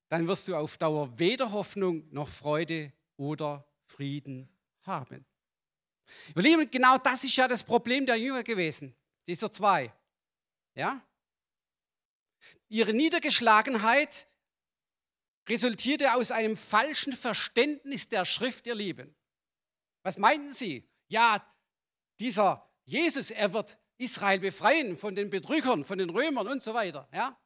dann 0.09 0.27
wirst 0.27 0.47
du 0.47 0.55
auf 0.55 0.77
Dauer 0.77 1.17
weder 1.17 1.51
Hoffnung 1.51 2.07
noch 2.11 2.27
Freude 2.27 2.91
oder 3.17 3.65
Frieden 3.85 4.49
haben. 4.83 5.25
Ihr 6.35 6.41
Lieben, 6.41 6.69
genau 6.69 6.97
das 6.97 7.23
ist 7.23 7.35
ja 7.35 7.47
das 7.47 7.63
Problem 7.63 8.05
der 8.05 8.17
Jünger 8.17 8.43
gewesen, 8.43 8.95
dieser 9.25 9.51
zwei. 9.51 9.93
Ja? 10.75 11.01
Ihre 12.69 12.93
Niedergeschlagenheit 12.93 14.27
resultierte 15.47 16.13
aus 16.13 16.31
einem 16.31 16.55
falschen 16.55 17.13
Verständnis 17.13 18.07
der 18.07 18.25
Schrift, 18.25 18.67
ihr 18.67 18.75
Lieben. 18.75 19.15
Was 20.03 20.17
meinten 20.17 20.53
sie? 20.53 20.87
Ja, 21.07 21.45
dieser 22.19 22.69
Jesus, 22.89 23.29
er 23.29 23.53
wird 23.53 23.77
Israel 23.97 24.39
befreien 24.39 24.97
von 24.97 25.13
den 25.13 25.29
Betrügern, 25.29 25.85
von 25.85 25.99
den 25.99 26.09
Römern 26.09 26.47
und 26.47 26.63
so 26.63 26.73
weiter. 26.73 27.07
Ja? 27.13 27.39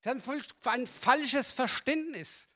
Sie 0.00 0.08
haben 0.08 0.22
ein 0.64 0.86
falsches 0.86 1.50
Verständnis. 1.50 2.48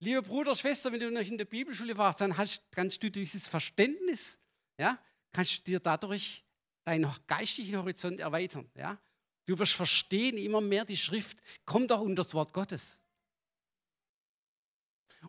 Lieber 0.00 0.22
Bruder, 0.22 0.56
Schwester, 0.56 0.90
wenn 0.92 0.98
du 0.98 1.10
noch 1.10 1.20
in 1.20 1.38
der 1.38 1.44
Bibelschule 1.44 1.96
warst, 1.96 2.20
dann 2.20 2.36
hast, 2.36 2.72
kannst 2.72 3.02
du 3.02 3.10
dieses 3.10 3.48
Verständnis, 3.48 4.40
ja, 4.76 4.98
kannst 5.32 5.58
du 5.58 5.62
dir 5.70 5.80
dadurch 5.80 6.44
deinen 6.84 7.12
geistlichen 7.28 7.76
Horizont 7.76 8.18
erweitern. 8.18 8.68
Ja? 8.74 9.00
Du 9.48 9.58
wirst 9.58 9.72
verstehen 9.72 10.36
immer 10.36 10.60
mehr 10.60 10.84
die 10.84 10.98
Schrift, 10.98 11.38
kommt 11.64 11.90
auch 11.90 12.02
unter 12.02 12.22
das 12.22 12.34
Wort 12.34 12.52
Gottes. 12.52 13.00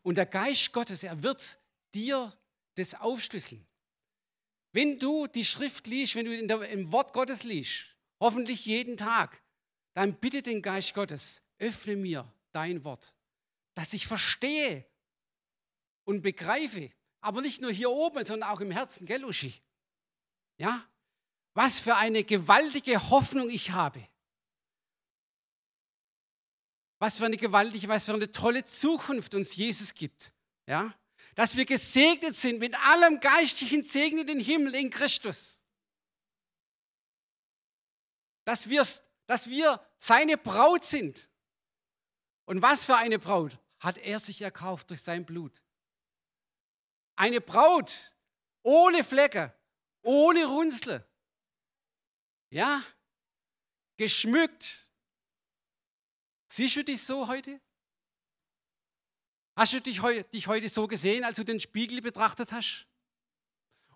Und 0.02 0.16
der 0.16 0.26
Geist 0.26 0.74
Gottes, 0.74 1.04
er 1.04 1.24
wird 1.24 1.58
dir 1.94 2.38
das 2.76 2.96
aufschlüsseln. 2.96 3.66
Wenn 4.74 5.00
du 5.00 5.28
die 5.28 5.46
Schrift 5.46 5.88
liest, 5.88 6.16
wenn 6.16 6.26
du 6.26 6.48
der, 6.48 6.68
im 6.68 6.92
Wort 6.92 7.14
Gottes 7.14 7.46
liest, 7.46 7.96
hoffentlich 8.20 8.66
jeden 8.66 8.98
Tag, 8.98 9.42
dann 9.94 10.20
bitte 10.20 10.42
den 10.42 10.62
Geist 10.62 10.94
Gottes, 10.94 11.42
öffne 11.58 11.96
mir 11.96 12.30
dein 12.52 12.84
Wort, 12.84 13.16
dass 13.74 13.94
ich 13.94 14.06
verstehe 14.06 14.86
und 16.04 16.24
begreife, 16.24 16.92
aber 17.22 17.40
nicht 17.40 17.62
nur 17.62 17.72
hier 17.72 17.90
oben, 17.90 18.26
sondern 18.26 18.50
auch 18.50 18.60
im 18.60 18.72
Herzen, 18.72 19.06
gell, 19.06 19.24
Uschi? 19.24 19.54
Ja? 20.58 20.86
Was 21.54 21.80
für 21.82 21.96
eine 21.96 22.24
gewaltige 22.24 23.10
Hoffnung 23.10 23.50
ich 23.50 23.72
habe. 23.72 24.08
Was 27.00 27.18
für 27.18 27.26
eine 27.26 27.38
gewaltige, 27.38 27.88
was 27.88 28.06
für 28.06 28.14
eine 28.14 28.32
tolle 28.32 28.64
Zukunft 28.64 29.34
uns 29.34 29.56
Jesus 29.56 29.94
gibt. 29.94 30.34
Ja? 30.66 30.94
Dass 31.36 31.56
wir 31.56 31.66
gesegnet 31.66 32.36
sind 32.36 32.60
mit 32.60 32.78
allem 32.86 33.20
geistlichen 33.20 33.84
Segen 33.84 34.20
in 34.20 34.28
den 34.28 34.40
Himmel 34.40 34.76
in 34.76 34.90
Christus. 34.90 35.62
Dass 38.44 38.70
wir, 38.70 38.86
dass 39.28 39.50
wir 39.50 39.84
seine 39.98 40.38
Braut 40.38 40.84
sind. 40.84 41.30
Und 42.46 42.62
was 42.62 42.86
für 42.86 42.98
eine 42.98 43.20
Braut 43.20 43.58
hat 43.80 43.98
er 43.98 44.20
sich 44.20 44.42
erkauft 44.42 44.90
durch 44.90 45.02
sein 45.02 45.26
Blut? 45.26 45.64
Eine 47.16 47.42
Braut 47.42 48.16
ohne 48.64 49.04
Flecke, 49.04 49.54
ohne 50.02 50.46
Runzel. 50.46 51.06
Ja? 52.50 52.84
Geschmückt 53.98 54.90
Siehst 56.52 56.76
du 56.78 56.84
dich 56.84 57.02
so 57.04 57.28
heute? 57.28 57.62
Hast 59.56 59.74
du 59.74 59.82
dich, 59.82 60.02
dich 60.34 60.48
heute 60.48 60.68
so 60.68 60.88
gesehen, 60.88 61.24
als 61.24 61.36
du 61.36 61.44
den 61.44 61.60
Spiegel 61.60 62.02
betrachtet 62.02 62.52
hast? 62.52 62.88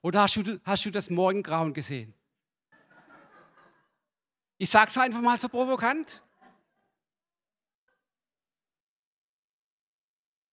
Oder 0.01 0.21
hast 0.21 0.35
du, 0.35 0.61
hast 0.63 0.85
du 0.85 0.91
das 0.91 1.09
Morgengrauen 1.09 1.73
gesehen? 1.73 2.13
Ich 4.59 4.69
sage 4.69 4.91
es 4.91 4.97
einfach 4.97 5.19
mal 5.19 5.37
so 5.37 5.49
provokant. 5.49 6.23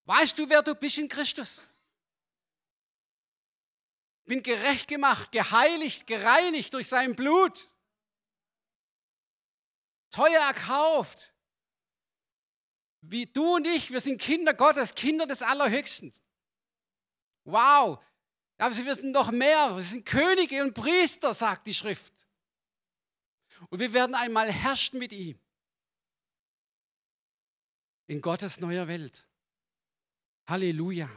Weißt 0.06 0.38
du, 0.38 0.48
wer 0.48 0.62
du 0.62 0.74
bist 0.74 0.98
in 0.98 1.06
Christus? 1.06 1.70
Bin 4.24 4.42
gerecht 4.42 4.88
gemacht, 4.88 5.30
geheiligt, 5.30 6.06
gereinigt 6.06 6.72
durch 6.72 6.88
sein 6.88 7.14
Blut. 7.14 7.74
Teuer 10.10 10.40
erkauft. 10.40 11.34
Wie 13.02 13.26
du 13.26 13.56
und 13.56 13.66
ich, 13.66 13.90
wir 13.90 14.00
sind 14.00 14.20
Kinder 14.20 14.52
Gottes, 14.52 14.94
Kinder 14.94 15.26
des 15.26 15.42
Allerhöchsten. 15.42 16.12
Wow, 17.44 17.98
aber 18.58 18.76
wir 18.76 18.94
sind 18.94 19.12
noch 19.12 19.30
mehr, 19.30 19.74
wir 19.74 19.82
sind 19.82 20.04
Könige 20.04 20.62
und 20.62 20.74
Priester, 20.74 21.32
sagt 21.32 21.66
die 21.66 21.74
Schrift. 21.74 22.12
Und 23.70 23.78
wir 23.78 23.92
werden 23.92 24.14
einmal 24.14 24.52
herrschen 24.52 24.98
mit 24.98 25.12
ihm. 25.12 25.40
In 28.06 28.20
Gottes 28.20 28.60
neuer 28.60 28.86
Welt. 28.86 29.26
Halleluja. 30.46 31.08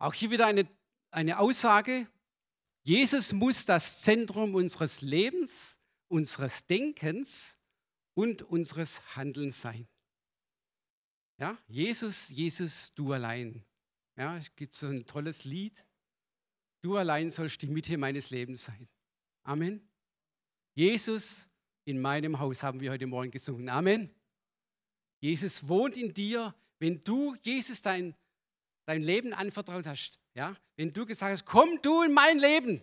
Auch 0.00 0.14
hier 0.14 0.32
wieder 0.32 0.46
eine 0.46 0.66
eine 1.10 1.38
Aussage, 1.38 2.06
Jesus 2.82 3.32
muss 3.32 3.66
das 3.66 4.02
Zentrum 4.02 4.54
unseres 4.54 5.00
Lebens, 5.00 5.78
unseres 6.08 6.66
Denkens 6.66 7.58
und 8.14 8.42
unseres 8.42 9.16
Handelns 9.16 9.60
sein. 9.60 9.86
Ja, 11.38 11.58
Jesus, 11.68 12.28
Jesus, 12.30 12.92
du 12.94 13.12
allein. 13.12 13.64
Ja, 14.16 14.36
es 14.36 14.54
gibt 14.54 14.76
so 14.76 14.88
ein 14.88 15.06
tolles 15.06 15.44
Lied. 15.44 15.84
Du 16.82 16.96
allein 16.96 17.30
sollst 17.30 17.62
die 17.62 17.68
Mitte 17.68 17.96
meines 17.98 18.30
Lebens 18.30 18.64
sein. 18.64 18.88
Amen. 19.42 19.88
Jesus 20.74 21.50
in 21.84 22.00
meinem 22.00 22.38
Haus 22.38 22.62
haben 22.62 22.80
wir 22.80 22.92
heute 22.92 23.06
Morgen 23.06 23.30
gesungen. 23.30 23.68
Amen. 23.68 24.14
Jesus 25.20 25.66
wohnt 25.66 25.96
in 25.96 26.14
dir. 26.14 26.54
Wenn 26.78 27.02
du 27.04 27.34
Jesus 27.42 27.82
dein, 27.82 28.14
dein 28.90 29.04
Leben 29.04 29.32
anvertraut 29.32 29.86
hast, 29.86 30.18
ja, 30.34 30.56
wenn 30.74 30.92
du 30.92 31.06
gesagt 31.06 31.32
hast, 31.32 31.44
komm 31.44 31.80
du 31.80 32.02
in 32.02 32.12
mein 32.12 32.40
Leben, 32.40 32.82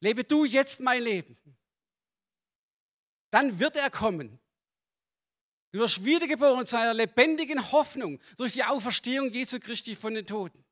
lebe 0.00 0.24
du 0.24 0.44
jetzt 0.44 0.80
mein 0.80 1.00
Leben, 1.00 1.36
dann 3.30 3.60
wird 3.60 3.76
er 3.76 3.88
kommen. 3.88 4.40
Du 5.70 5.78
wirst 5.78 6.04
wiedergeboren 6.04 6.66
zu 6.66 6.76
einer 6.76 6.92
lebendigen 6.92 7.70
Hoffnung 7.70 8.20
durch 8.36 8.54
die 8.54 8.64
Auferstehung 8.64 9.30
Jesu 9.30 9.60
Christi 9.60 9.94
von 9.94 10.12
den 10.12 10.26
Toten. 10.26 10.64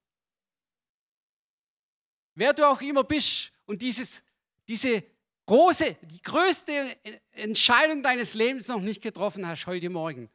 Wer 2.35 2.53
du 2.53 2.69
auch 2.69 2.81
immer 2.81 3.05
bist 3.05 3.53
und 3.67 3.81
dieses, 3.81 4.21
diese 4.67 5.05
große, 5.47 5.97
die 6.03 6.23
größte 6.23 6.97
Entscheidung 7.31 8.03
deines 8.03 8.35
Lebens 8.35 8.67
noch 8.67 8.81
nicht 8.81 9.01
getroffen 9.01 9.47
hast 9.47 9.67
heute 9.67 9.91
Morgen, 9.91 10.29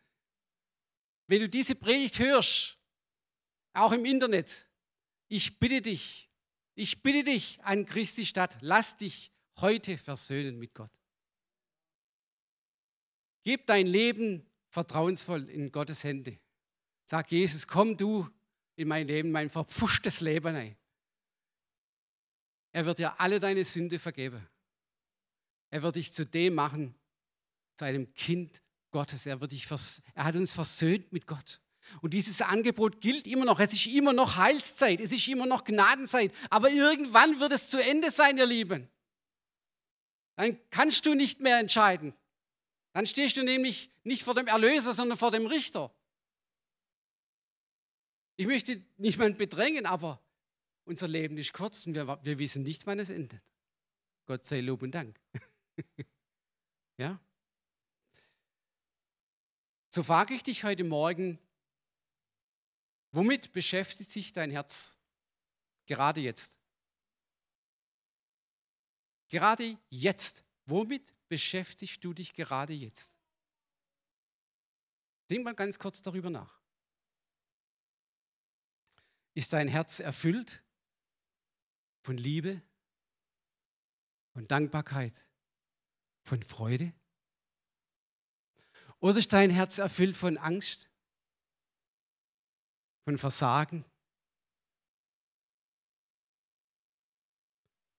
wenn 1.28 1.42
du 1.42 1.50
diese 1.50 1.76
Predigt 1.76 2.18
hörst, 2.20 2.80
auch 3.78 3.92
im 3.92 4.06
Internet, 4.06 4.68
ich 5.28 5.60
bitte 5.60 5.82
dich, 5.82 6.30
ich 6.76 7.02
bitte 7.02 7.24
dich 7.24 7.64
an 7.64 7.86
Christi 7.86 8.26
Stadt, 8.26 8.58
lass 8.62 8.98
dich 8.98 9.32
heute 9.58 9.98
versöhnen 9.98 10.58
mit 10.60 10.74
Gott. 10.74 10.92
Gib 13.44 13.66
dein 13.68 13.88
Leben 13.88 14.46
vertrauensvoll 14.70 15.50
in 15.50 15.72
Gottes 15.72 16.04
Hände. 16.04 16.40
Sag 17.06 17.32
Jesus, 17.32 17.68
komm 17.68 17.96
du 17.96 18.28
in 18.76 18.88
mein 18.88 19.08
Leben, 19.08 19.32
mein 19.32 19.50
verpfuschtes 19.50 20.22
Leben 20.22 20.56
ein. 20.56 20.76
Er 22.72 22.86
wird 22.86 23.00
dir 23.00 23.20
alle 23.22 23.40
deine 23.40 23.64
Sünde 23.64 24.00
vergeben. 24.00 24.46
Er 25.70 25.82
wird 25.82 25.96
dich 25.96 26.12
zu 26.12 26.26
dem 26.26 26.56
machen, 26.56 26.96
zu 27.78 27.86
einem 27.86 28.14
Kind 28.14 28.62
Gottes. 28.92 29.26
Er, 29.26 29.40
wird 29.40 29.52
dich 29.52 29.68
er 30.14 30.24
hat 30.24 30.36
uns 30.36 30.54
versöhnt 30.54 31.12
mit 31.14 31.28
Gott. 31.28 31.62
Und 32.02 32.14
dieses 32.14 32.42
Angebot 32.42 33.00
gilt 33.00 33.28
immer 33.28 33.46
noch. 33.46 33.60
Es 33.60 33.74
ist 33.74 33.88
immer 33.88 34.14
noch 34.14 34.38
Heilszeit. 34.38 35.00
Es 35.00 35.12
ist 35.12 35.28
immer 35.28 35.46
noch 35.46 35.64
Gnadenzeit. 35.64 36.34
Aber 36.50 36.70
irgendwann 36.70 37.40
wird 37.40 37.52
es 37.52 37.70
zu 37.70 37.82
Ende 37.84 38.12
sein, 38.12 38.38
ihr 38.38 38.46
Lieben. 38.46 38.90
Dann 40.36 40.60
kannst 40.70 41.06
du 41.06 41.14
nicht 41.14 41.40
mehr 41.40 41.60
entscheiden. 41.60 42.14
Dann 42.94 43.06
stehst 43.06 43.38
du 43.38 43.44
nämlich 43.44 43.92
nicht 44.04 44.24
vor 44.24 44.36
dem 44.36 44.48
Erlöser, 44.48 44.94
sondern 44.94 45.18
vor 45.18 45.32
dem 45.32 45.48
Richter. 45.48 45.94
Ich 48.38 48.48
möchte 48.48 48.84
niemanden 48.98 49.38
bedrängen, 49.38 49.86
aber 49.86 50.22
unser 50.86 51.08
Leben 51.08 51.38
ist 51.38 51.54
kurz 51.54 51.86
und 51.86 51.96
wir, 51.96 52.20
wir 52.24 52.40
wissen 52.40 52.64
nicht, 52.64 52.86
wann 52.86 53.00
es 53.00 53.10
endet. 53.10 53.42
Gott 54.26 54.46
sei 54.46 54.62
Lob 54.62 54.82
und 54.82 54.92
Dank. 54.92 55.20
ja? 56.98 57.20
So 59.90 60.04
frage 60.04 60.34
ich 60.34 60.44
dich 60.44 60.64
heute 60.64 60.84
Morgen, 60.84 61.40
Womit 63.16 63.54
beschäftigt 63.54 64.12
sich 64.12 64.34
dein 64.34 64.52
Herz 64.52 64.98
gerade 65.86 66.20
jetzt? 66.20 66.60
Gerade 69.30 69.78
jetzt. 69.90 70.44
Womit 70.66 71.14
beschäftigst 71.30 72.04
du 72.04 72.14
dich 72.14 72.34
gerade 72.34 72.74
jetzt? 72.74 73.18
Denk 75.30 75.46
mal 75.46 75.56
ganz 75.56 75.80
kurz 75.80 76.02
darüber 76.02 76.30
nach. 76.30 76.60
Ist 79.34 79.54
dein 79.54 79.70
Herz 79.70 80.02
erfüllt 80.02 80.66
von 82.02 82.18
Liebe, 82.18 82.62
von 84.34 84.46
Dankbarkeit, 84.46 85.14
von 86.22 86.44
Freude? 86.44 86.92
Oder 89.00 89.20
ist 89.20 89.32
dein 89.32 89.52
Herz 89.52 89.78
erfüllt 89.78 90.18
von 90.18 90.38
Angst, 90.38 90.90
von 93.06 93.18
Versagen, 93.18 93.86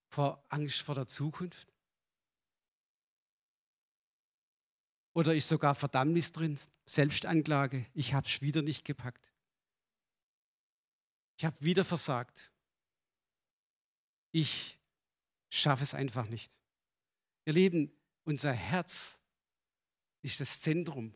vor 0.09 0.45
Angst 0.49 0.83
vor 0.83 0.95
der 0.95 1.07
Zukunft? 1.07 1.73
Oder 5.15 5.35
ist 5.35 5.49
sogar 5.49 5.75
Verdammnis 5.75 6.33
drin, 6.33 6.59
Selbstanklage, 6.85 7.87
ich 7.95 8.13
habe 8.13 8.27
es 8.27 8.43
wieder 8.43 8.63
nicht 8.63 8.85
gepackt. 8.85 9.33
Ich 11.39 11.45
habe 11.45 11.57
wieder 11.61 11.85
versagt. 11.85 12.51
Ich 14.33 14.79
schaffe 15.49 15.85
es 15.85 15.95
einfach 15.95 16.29
nicht. 16.29 16.53
Ihr 17.45 17.53
Lieben, 17.53 17.93
unser 18.25 18.53
Herz 18.53 19.21
ist 20.23 20.41
das 20.41 20.61
Zentrum 20.61 21.15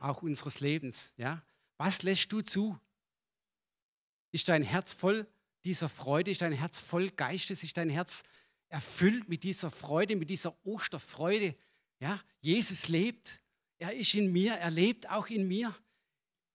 auch 0.00 0.22
unseres 0.22 0.60
Lebens. 0.60 1.12
Ja? 1.16 1.42
Was 1.76 2.02
lässt 2.02 2.32
du 2.32 2.40
zu? 2.40 2.78
Ist 4.30 4.48
dein 4.48 4.62
Herz 4.62 4.92
voll 4.92 5.26
dieser 5.64 5.88
Freude? 5.88 6.30
Ist 6.30 6.42
dein 6.42 6.52
Herz 6.52 6.80
voll 6.80 7.10
Geistes? 7.10 7.62
Ist 7.62 7.76
dein 7.76 7.90
Herz 7.90 8.22
erfüllt 8.68 9.28
mit 9.28 9.42
dieser 9.42 9.70
Freude, 9.70 10.16
mit 10.16 10.30
dieser 10.30 10.56
Osterfreude? 10.66 11.56
Ja, 12.00 12.22
Jesus 12.40 12.88
lebt. 12.88 13.40
Er 13.78 13.94
ist 13.94 14.14
in 14.14 14.32
mir. 14.32 14.54
Er 14.54 14.70
lebt 14.70 15.08
auch 15.10 15.28
in 15.28 15.48
mir. 15.48 15.74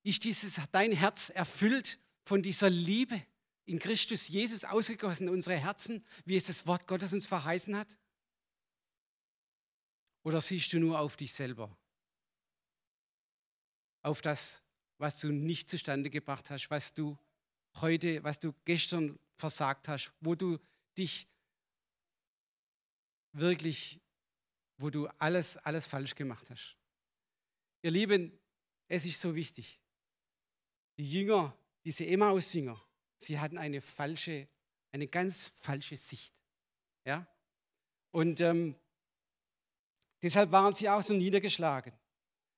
Ist 0.04 0.24
dieses, 0.24 0.60
dein 0.72 0.92
Herz 0.92 1.30
erfüllt 1.30 2.00
von 2.24 2.42
dieser 2.42 2.70
Liebe 2.70 3.22
in 3.66 3.80
Christus 3.80 4.28
Jesus 4.28 4.66
ausgegossen 4.66 5.28
in 5.28 5.34
unsere 5.34 5.56
Herzen, 5.56 6.06
wie 6.26 6.36
es 6.36 6.46
das 6.46 6.68
Wort 6.68 6.88
Gottes 6.88 7.14
uns 7.14 7.28
verheißen 7.28 7.76
hat? 7.76 7.98
Oder 10.24 10.42
siehst 10.42 10.72
du 10.74 10.80
nur 10.80 11.00
auf 11.00 11.18
dich 11.18 11.34
selber? 11.34 11.76
Auf 14.02 14.22
das, 14.22 14.64
was 14.98 15.20
du 15.20 15.32
nicht 15.32 15.70
zustande 15.70 16.10
gebracht 16.10 16.50
hast, 16.50 16.70
was 16.70 16.94
du 16.94 17.18
heute, 17.82 18.24
was 18.24 18.40
du 18.40 18.54
gestern 18.66 19.20
versagt 19.36 19.88
hast, 19.88 20.14
wo 20.20 20.36
du 20.36 20.58
dich 20.98 21.28
wirklich, 23.34 24.00
wo 24.78 24.90
du 24.90 25.08
alles, 25.18 25.58
alles 25.58 25.88
falsch 25.88 26.16
gemacht 26.16 26.50
hast. 26.50 26.78
Ihr 27.82 27.92
Lieben, 27.92 28.40
es 28.88 29.06
ist 29.06 29.20
so 29.20 29.36
wichtig. 29.36 29.80
Die 30.98 31.12
Jünger, 31.12 31.58
diese 31.84 32.06
Emmaus-Jünger, 32.06 32.80
sie 33.18 33.40
hatten 33.40 33.58
eine 33.58 33.82
falsche, 33.82 34.48
eine 34.92 35.08
ganz 35.08 35.52
falsche 35.58 35.98
Sicht. 35.98 36.34
Ja? 37.06 37.28
Und 38.12 38.42
ähm, 38.42 38.76
deshalb 40.22 40.52
waren 40.52 40.76
sie 40.76 40.90
auch 40.90 41.02
so 41.02 41.14
niedergeschlagen, 41.14 41.94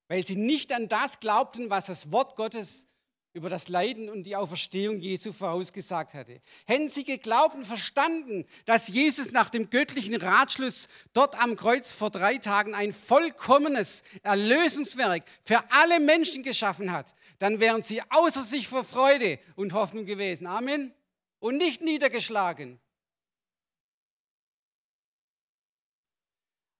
weil 0.08 0.26
sie 0.26 0.36
nicht 0.36 0.72
an 0.74 0.90
das 0.90 1.20
glaubten, 1.20 1.70
was 1.70 1.86
das 1.86 2.12
Wort 2.12 2.36
Gottes 2.36 2.88
über 3.36 3.50
das 3.50 3.68
Leiden 3.68 4.10
und 4.10 4.24
die 4.24 4.38
Auferstehung 4.38 5.00
Jesu 5.00 5.34
vorausgesagt 5.34 6.14
hatte. 6.14 6.40
Hätten 6.66 6.88
sie 6.88 7.04
geglaubt 7.04 7.56
und 7.56 7.68
verstanden, 7.68 8.46
dass 8.66 8.88
Jesus 8.88 9.32
nach 9.32 9.50
dem 9.50 9.70
göttlichen 9.70 10.16
Ratschluss 10.16 10.88
dort 11.14 11.38
am 11.44 11.58
Kreuz 11.58 11.94
vor 11.94 12.10
drei 12.10 12.38
Tagen 12.38 12.74
ein 12.74 12.94
vollkommenes 12.94 14.04
Erlösungswerk 14.24 15.24
für 15.44 15.62
alle 15.70 16.00
Menschen 16.00 16.44
geschaffen 16.44 16.94
hat, 16.94 17.14
dann 17.38 17.60
wären 17.60 17.84
sie 17.84 18.02
außer 18.10 18.42
sich 18.42 18.70
vor 18.70 18.86
Freude 18.86 19.38
und 19.58 19.74
Hoffnung 19.74 20.06
gewesen. 20.06 20.48
Amen. 20.48 20.94
Und 21.40 21.58
nicht 21.58 21.82
niedergeschlagen. 21.82 22.80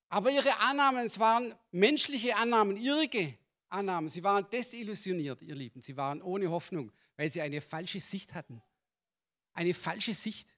Aber 0.08 0.32
ihre 0.32 0.58
Annahmen, 0.60 1.06
es 1.06 1.20
waren 1.20 1.54
menschliche 1.72 2.38
Annahmen, 2.38 2.78
irrige 2.78 3.38
Annahmen. 3.76 4.10
Sie 4.10 4.24
waren 4.24 4.50
desillusioniert, 4.50 5.42
ihr 5.42 5.56
Lieben. 5.56 5.82
Sie 5.82 5.96
waren 5.96 6.22
ohne 6.22 6.50
Hoffnung, 6.50 6.92
weil 7.18 7.30
sie 7.30 7.42
eine 7.42 7.62
falsche 7.62 8.00
Sicht 8.00 8.34
hatten. 8.34 8.62
Eine 9.54 9.74
falsche 9.74 10.14
Sicht. 10.14 10.56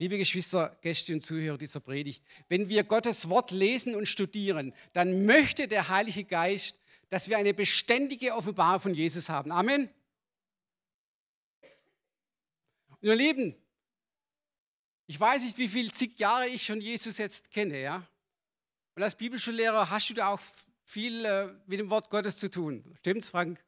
Liebe 0.00 0.16
Geschwister, 0.16 0.78
Gäste 0.80 1.12
und 1.12 1.22
Zuhörer 1.22 1.58
dieser 1.58 1.80
Predigt, 1.80 2.24
wenn 2.48 2.68
wir 2.68 2.84
Gottes 2.84 3.28
Wort 3.28 3.50
lesen 3.50 3.96
und 3.96 4.06
studieren, 4.06 4.72
dann 4.92 5.26
möchte 5.26 5.66
der 5.66 5.88
Heilige 5.88 6.22
Geist, 6.22 6.80
dass 7.08 7.28
wir 7.28 7.36
eine 7.36 7.52
beständige 7.52 8.34
Offenbarung 8.34 8.80
von 8.80 8.94
Jesus 8.94 9.28
haben. 9.28 9.50
Amen. 9.50 9.90
Und 12.90 13.08
ihr 13.08 13.16
Lieben, 13.16 13.56
ich 15.08 15.18
weiß 15.18 15.42
nicht, 15.42 15.56
wie 15.56 15.68
viele 15.68 15.90
zig 15.90 16.18
Jahre 16.18 16.46
ich 16.46 16.64
schon 16.64 16.82
Jesus 16.82 17.16
jetzt 17.16 17.50
kenne, 17.50 17.80
ja. 17.80 18.06
Und 18.94 19.02
als 19.02 19.16
Bibelschullehrer 19.16 19.88
hast 19.88 20.10
du 20.10 20.14
da 20.14 20.28
auch 20.28 20.40
viel 20.84 21.24
äh, 21.24 21.46
mit 21.66 21.80
dem 21.80 21.88
Wort 21.88 22.10
Gottes 22.10 22.38
zu 22.38 22.50
tun. 22.50 22.84
Stimmt's, 22.98 23.30
Frank? 23.30 23.64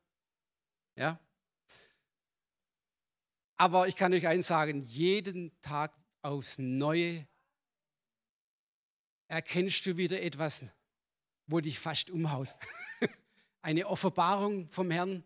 Ja. 0.97 1.19
Aber 3.57 3.89
ich 3.89 3.97
kann 3.97 4.13
euch 4.13 4.27
eins 4.27 4.49
sagen, 4.49 4.83
jeden 4.83 5.59
Tag 5.63 5.95
aufs 6.21 6.59
Neue 6.59 7.27
erkennst 9.29 9.87
du 9.87 9.97
wieder 9.97 10.21
etwas, 10.21 10.67
wo 11.47 11.61
dich 11.61 11.79
fast 11.79 12.11
umhaut. 12.11 12.55
Eine 13.63 13.87
Offenbarung 13.87 14.71
vom 14.71 14.91
Herrn, 14.91 15.25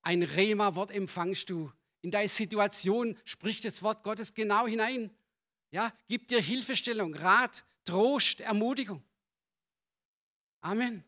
ein 0.00 0.22
Rema-Wort 0.22 0.90
empfangst 0.90 1.50
du. 1.50 1.70
In 2.00 2.10
deine 2.10 2.28
Situation 2.28 3.18
spricht 3.24 3.64
das 3.64 3.82
Wort 3.82 4.02
Gottes 4.02 4.34
genau 4.34 4.66
hinein. 4.66 5.10
Ja, 5.72 5.90
gibt 6.06 6.30
dir 6.30 6.40
Hilfestellung, 6.40 7.14
Rat, 7.14 7.64
Trost, 7.84 8.40
Ermutigung. 8.40 9.02
Amen. 10.60 11.02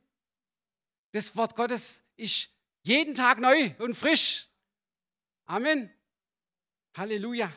Das 1.12 1.36
Wort 1.36 1.54
Gottes 1.54 2.02
ist 2.16 2.50
jeden 2.82 3.14
Tag 3.14 3.38
neu 3.38 3.74
und 3.78 3.94
frisch. 3.94 4.48
Amen. 5.44 5.94
Halleluja. 6.96 7.52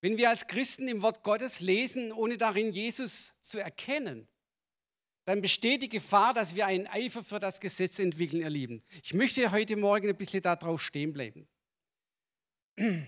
Wenn 0.00 0.16
wir 0.16 0.30
als 0.30 0.48
Christen 0.48 0.88
im 0.88 1.02
Wort 1.02 1.22
Gottes 1.22 1.60
lesen, 1.60 2.10
ohne 2.10 2.36
darin 2.36 2.72
Jesus 2.72 3.40
zu 3.40 3.60
erkennen, 3.60 4.26
dann 5.24 5.40
besteht 5.40 5.82
die 5.82 5.88
Gefahr, 5.88 6.34
dass 6.34 6.54
wir 6.54 6.66
einen 6.66 6.86
Eifer 6.88 7.22
für 7.22 7.38
das 7.38 7.60
Gesetz 7.60 7.98
entwickeln, 7.98 8.42
ihr 8.42 8.50
Lieben. 8.50 8.82
Ich 9.02 9.14
möchte 9.14 9.50
heute 9.52 9.76
Morgen 9.76 10.08
ein 10.08 10.16
bisschen 10.16 10.42
darauf 10.42 10.82
stehen 10.82 11.12
bleiben. 11.12 11.46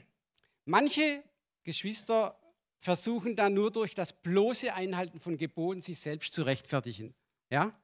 Manche 0.64 1.22
Geschwister 1.64 2.38
versuchen 2.78 3.34
dann 3.34 3.54
nur 3.54 3.72
durch 3.72 3.94
das 3.94 4.12
bloße 4.12 4.72
Einhalten 4.74 5.18
von 5.18 5.36
Geboten 5.36 5.80
sich 5.80 5.98
selbst 5.98 6.32
zu 6.32 6.42
rechtfertigen. 6.42 7.14
Ja? 7.50 7.78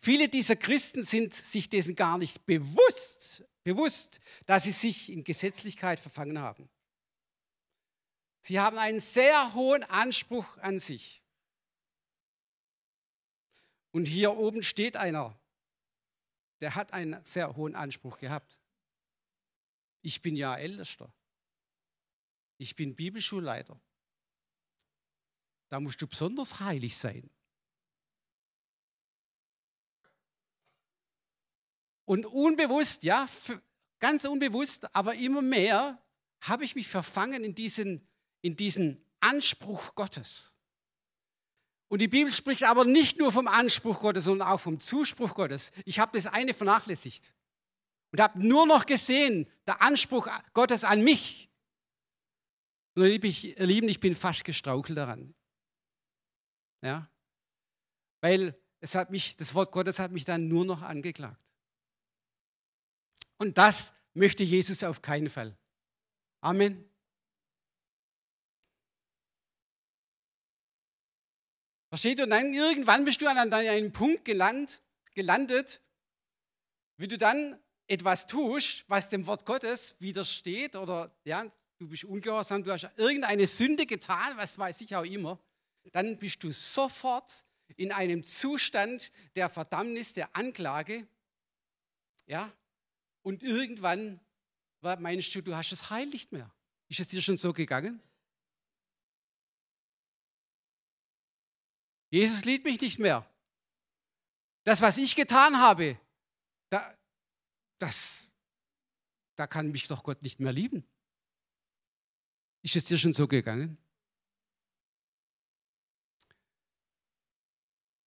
Viele 0.00 0.28
dieser 0.28 0.56
Christen 0.56 1.04
sind 1.04 1.34
sich 1.34 1.68
dessen 1.68 1.94
gar 1.94 2.18
nicht 2.18 2.46
bewusst, 2.46 3.44
bewusst, 3.62 4.20
dass 4.46 4.64
sie 4.64 4.72
sich 4.72 5.12
in 5.12 5.24
Gesetzlichkeit 5.24 6.00
verfangen 6.00 6.40
haben. 6.40 6.68
Sie 8.40 8.60
haben 8.60 8.78
einen 8.78 9.00
sehr 9.00 9.54
hohen 9.54 9.82
Anspruch 9.84 10.56
an 10.58 10.78
sich. 10.78 11.22
Und 13.96 14.04
hier 14.04 14.36
oben 14.36 14.62
steht 14.62 14.94
einer, 14.98 15.40
der 16.60 16.74
hat 16.74 16.92
einen 16.92 17.24
sehr 17.24 17.56
hohen 17.56 17.74
Anspruch 17.74 18.18
gehabt. 18.18 18.60
Ich 20.02 20.20
bin 20.20 20.36
ja 20.36 20.54
Ältester. 20.54 21.10
Ich 22.58 22.76
bin 22.76 22.94
Bibelschulleiter. 22.94 23.80
Da 25.70 25.80
musst 25.80 26.02
du 26.02 26.06
besonders 26.06 26.60
heilig 26.60 26.94
sein. 26.94 27.30
Und 32.04 32.26
unbewusst, 32.26 33.02
ja, 33.02 33.26
ganz 33.98 34.26
unbewusst, 34.26 34.94
aber 34.94 35.14
immer 35.14 35.40
mehr 35.40 36.06
habe 36.42 36.66
ich 36.66 36.74
mich 36.74 36.86
verfangen 36.86 37.44
in 37.44 37.54
diesen, 37.54 38.06
in 38.42 38.56
diesen 38.56 39.02
Anspruch 39.20 39.94
Gottes. 39.94 40.55
Und 41.88 42.00
die 42.00 42.08
Bibel 42.08 42.32
spricht 42.32 42.64
aber 42.64 42.84
nicht 42.84 43.18
nur 43.18 43.30
vom 43.30 43.46
Anspruch 43.46 44.00
Gottes, 44.00 44.24
sondern 44.24 44.48
auch 44.48 44.60
vom 44.60 44.80
Zuspruch 44.80 45.34
Gottes. 45.34 45.70
Ich 45.84 46.00
habe 46.00 46.16
das 46.16 46.26
eine 46.26 46.52
vernachlässigt 46.52 47.32
und 48.12 48.20
habe 48.20 48.44
nur 48.44 48.66
noch 48.66 48.86
gesehen, 48.86 49.48
der 49.66 49.80
Anspruch 49.82 50.28
Gottes 50.52 50.82
an 50.84 51.02
mich. 51.02 51.48
Und 52.94 53.04
ihr 53.04 53.66
Lieben, 53.66 53.88
ich 53.88 54.00
bin 54.00 54.16
fast 54.16 54.44
gestraukelt 54.44 54.98
daran. 54.98 55.34
Ja? 56.82 57.08
Weil 58.20 58.58
es 58.80 58.94
hat 58.94 59.10
mich, 59.10 59.36
das 59.36 59.54
Wort 59.54 59.70
Gottes 59.70 59.98
hat 59.98 60.12
mich 60.12 60.24
dann 60.24 60.48
nur 60.48 60.64
noch 60.64 60.82
angeklagt. 60.82 61.40
Und 63.38 63.58
das 63.58 63.92
möchte 64.14 64.42
Jesus 64.42 64.82
auf 64.82 65.02
keinen 65.02 65.28
Fall. 65.28 65.56
Amen. 66.40 66.88
Versteht 71.96 72.18
ihr? 72.18 72.24
Und 72.24 72.30
dann 72.30 72.52
irgendwann 72.52 73.06
bist 73.06 73.22
du 73.22 73.26
an 73.26 73.50
einem 73.54 73.90
Punkt 73.90 74.26
gelandet, 74.26 74.82
gelandet, 75.14 75.80
wie 76.98 77.08
du 77.08 77.16
dann 77.16 77.58
etwas 77.86 78.26
tust, 78.26 78.84
was 78.86 79.08
dem 79.08 79.26
Wort 79.26 79.46
Gottes 79.46 79.96
widersteht 79.98 80.76
oder 80.76 81.10
ja, 81.24 81.50
du 81.78 81.88
bist 81.88 82.04
ungehorsam, 82.04 82.62
du 82.62 82.70
hast 82.70 82.90
irgendeine 82.96 83.46
Sünde 83.46 83.86
getan, 83.86 84.36
was 84.36 84.58
weiß 84.58 84.82
ich 84.82 84.94
auch 84.94 85.06
immer, 85.06 85.42
dann 85.92 86.18
bist 86.18 86.44
du 86.44 86.52
sofort 86.52 87.46
in 87.76 87.90
einem 87.92 88.24
Zustand 88.24 89.10
der 89.34 89.48
Verdammnis, 89.48 90.12
der 90.12 90.36
Anklage. 90.36 91.08
Ja? 92.26 92.52
Und 93.22 93.42
irgendwann 93.42 94.20
meinst 94.82 95.34
du, 95.34 95.40
du 95.40 95.56
hast 95.56 95.72
das 95.72 95.88
Heil 95.88 96.08
nicht 96.08 96.30
mehr. 96.30 96.54
Ist 96.88 97.00
es 97.00 97.08
dir 97.08 97.22
schon 97.22 97.38
so 97.38 97.54
gegangen? 97.54 98.02
Jesus 102.10 102.44
liebt 102.44 102.64
mich 102.64 102.80
nicht 102.80 102.98
mehr. 102.98 103.28
Das, 104.64 104.80
was 104.80 104.96
ich 104.96 105.14
getan 105.14 105.58
habe, 105.58 105.98
da, 106.70 106.96
das, 107.78 108.30
da 109.36 109.46
kann 109.46 109.70
mich 109.70 109.86
doch 109.88 110.02
Gott 110.02 110.22
nicht 110.22 110.40
mehr 110.40 110.52
lieben. 110.52 110.84
Ist 112.62 112.76
es 112.76 112.86
dir 112.86 112.98
schon 112.98 113.12
so 113.12 113.28
gegangen? 113.28 113.78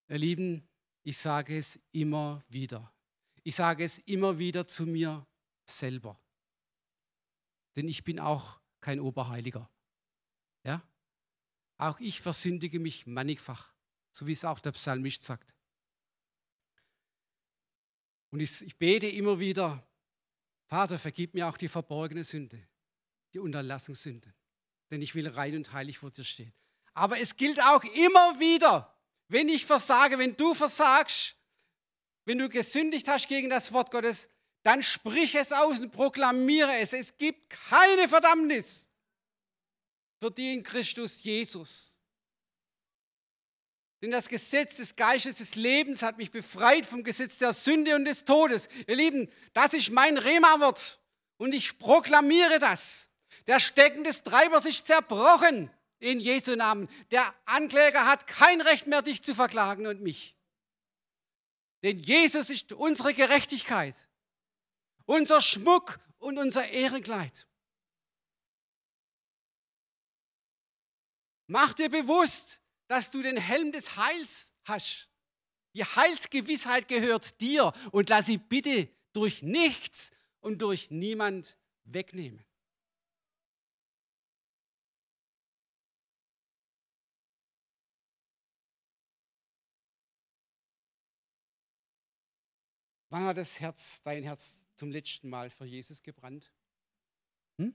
Ihr 0.10 0.18
Lieben, 0.18 0.68
ich 1.04 1.18
sage 1.18 1.58
es 1.58 1.80
immer 1.92 2.44
wieder. 2.50 2.92
Ich 3.44 3.56
sage 3.56 3.84
es 3.84 4.00
immer 4.00 4.38
wieder 4.38 4.66
zu 4.66 4.86
mir 4.86 5.26
selber. 5.70 6.20
Denn 7.76 7.88
ich 7.88 8.04
bin 8.04 8.20
auch 8.20 8.60
kein 8.82 9.00
Oberheiliger. 9.00 9.70
Ja? 10.64 10.82
Auch 11.78 12.00
ich 12.00 12.20
versündige 12.22 12.80
mich 12.80 13.06
mannigfach, 13.06 13.74
so 14.20 14.28
wie 14.28 14.34
es 14.34 14.44
auch 14.44 14.60
der 14.60 14.74
Psalmist 14.74 15.24
sagt. 15.24 15.56
Und 18.32 18.42
ich, 18.42 18.62
ich 18.62 18.76
bete 18.76 19.08
immer 19.08 19.40
wieder, 19.40 19.88
Vater, 20.66 21.00
vergib 21.00 21.34
mir 21.34 21.48
auch 21.48 21.56
die 21.56 21.70
verborgene 21.70 22.26
Sünde, 22.26 22.62
die 23.34 23.40
Unterlassungssünde, 23.40 24.34
denn 24.92 25.02
ich 25.02 25.16
will 25.16 25.30
rein 25.30 25.56
und 25.56 25.72
heilig 25.72 26.00
vor 26.00 26.12
dir 26.12 26.26
stehen. 26.26 26.54
Aber 26.94 27.18
es 27.18 27.38
gilt 27.38 27.62
auch 27.64 27.82
immer 27.86 28.38
wieder, 28.42 28.94
wenn 29.30 29.48
ich 29.48 29.66
versage, 29.66 30.20
wenn 30.20 30.36
du 30.36 30.54
versagst, 30.54 31.38
wenn 32.26 32.40
du 32.40 32.50
gesündigt 32.50 33.08
hast 33.08 33.30
gegen 33.30 33.50
das 33.50 33.72
Wort 33.72 33.90
Gottes, 33.90 34.28
dann 34.64 34.84
sprich 34.84 35.34
es 35.36 35.54
aus 35.54 35.80
und 35.80 35.92
proklamiere 35.92 36.78
es. 36.80 36.92
Es 36.92 37.16
gibt 37.16 37.50
keine 37.52 38.10
Verdammnis 38.10 38.90
für 40.20 40.30
die 40.30 40.56
in 40.56 40.62
Christus 40.62 41.24
Jesus. 41.24 41.99
Denn 44.02 44.12
das 44.12 44.30
Gesetz 44.30 44.78
des 44.78 44.96
Geistes 44.96 45.38
des 45.38 45.56
Lebens 45.56 46.02
hat 46.02 46.18
mich 46.18 46.32
befreit 46.32 46.86
vom 46.86 47.04
Gesetz 47.04 47.38
der 47.38 47.52
Sünde 47.52 47.96
und 47.96 48.06
des 48.06 48.24
Todes. 48.24 48.70
Ihr 48.88 48.96
Lieben, 48.96 49.30
das 49.54 49.74
ist 49.74 49.92
mein 49.92 50.18
Rema-Wort 50.18 51.02
und 51.38 51.54
ich 51.54 51.78
proklamiere 51.80 52.60
das. 52.60 53.10
Der 53.48 53.60
Stecken 53.60 54.04
des 54.04 54.24
Treibers 54.24 54.66
ist 54.66 54.88
zerbrochen 54.88 55.70
in 56.00 56.20
Jesu 56.20 56.56
Namen. 56.56 56.88
Der 57.12 57.34
Ankläger 57.46 58.06
hat 58.06 58.26
kein 58.26 58.62
Recht 58.62 58.88
mehr, 58.88 59.02
dich 59.02 59.22
zu 59.22 59.36
verklagen 59.36 59.86
und 59.86 60.02
mich. 60.02 60.38
Denn 61.84 62.00
Jesus 62.00 62.50
ist 62.50 62.74
unsere 62.74 63.14
Gerechtigkeit, 63.14 63.96
unser 65.06 65.42
Schmuck 65.42 66.00
und 66.20 66.38
unser 66.38 66.68
Ehrenkleid. 66.70 67.48
Mach 71.48 71.74
dir 71.74 71.90
bewusst, 71.90 72.59
dass 72.90 73.12
du 73.12 73.22
den 73.22 73.38
Helm 73.38 73.72
des 73.72 73.96
Heils 73.98 74.54
hast. 74.66 75.10
Die 75.76 75.86
Heilsgewissheit 75.86 76.88
gehört 76.88 77.40
dir 77.40 77.72
und 77.92 78.10
lass 78.10 78.26
sie 78.26 78.40
bitte 78.40 78.90
durch 79.14 79.44
nichts 79.44 80.12
und 80.40 80.62
durch 80.64 80.90
niemand 80.90 81.56
wegnehmen. 81.84 82.44
Wann 93.12 93.24
hat 93.24 93.38
das 93.38 93.60
Herz, 93.60 94.02
dein 94.04 94.24
Herz 94.24 94.66
zum 94.76 94.92
letzten 94.92 95.30
Mal 95.30 95.52
für 95.52 95.66
Jesus 95.66 96.02
gebrannt? 96.02 96.52
Hm? 97.58 97.74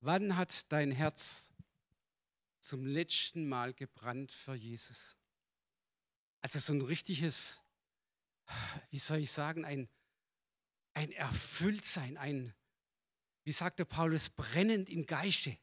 Wann 0.00 0.36
hat 0.36 0.70
dein 0.72 0.90
Herz 0.90 1.52
zum 2.68 2.84
letzten 2.84 3.48
Mal 3.48 3.72
gebrannt 3.72 4.30
für 4.30 4.54
Jesus. 4.54 5.16
Also 6.42 6.58
so 6.58 6.74
ein 6.74 6.82
richtiges, 6.82 7.62
wie 8.90 8.98
soll 8.98 9.18
ich 9.18 9.30
sagen, 9.30 9.64
ein, 9.64 9.88
ein 10.92 11.10
Erfülltsein, 11.12 12.18
ein, 12.18 12.54
wie 13.44 13.52
sagte 13.52 13.86
Paulus, 13.86 14.28
brennend 14.28 14.90
im 14.90 15.06
Geiste. 15.06 15.56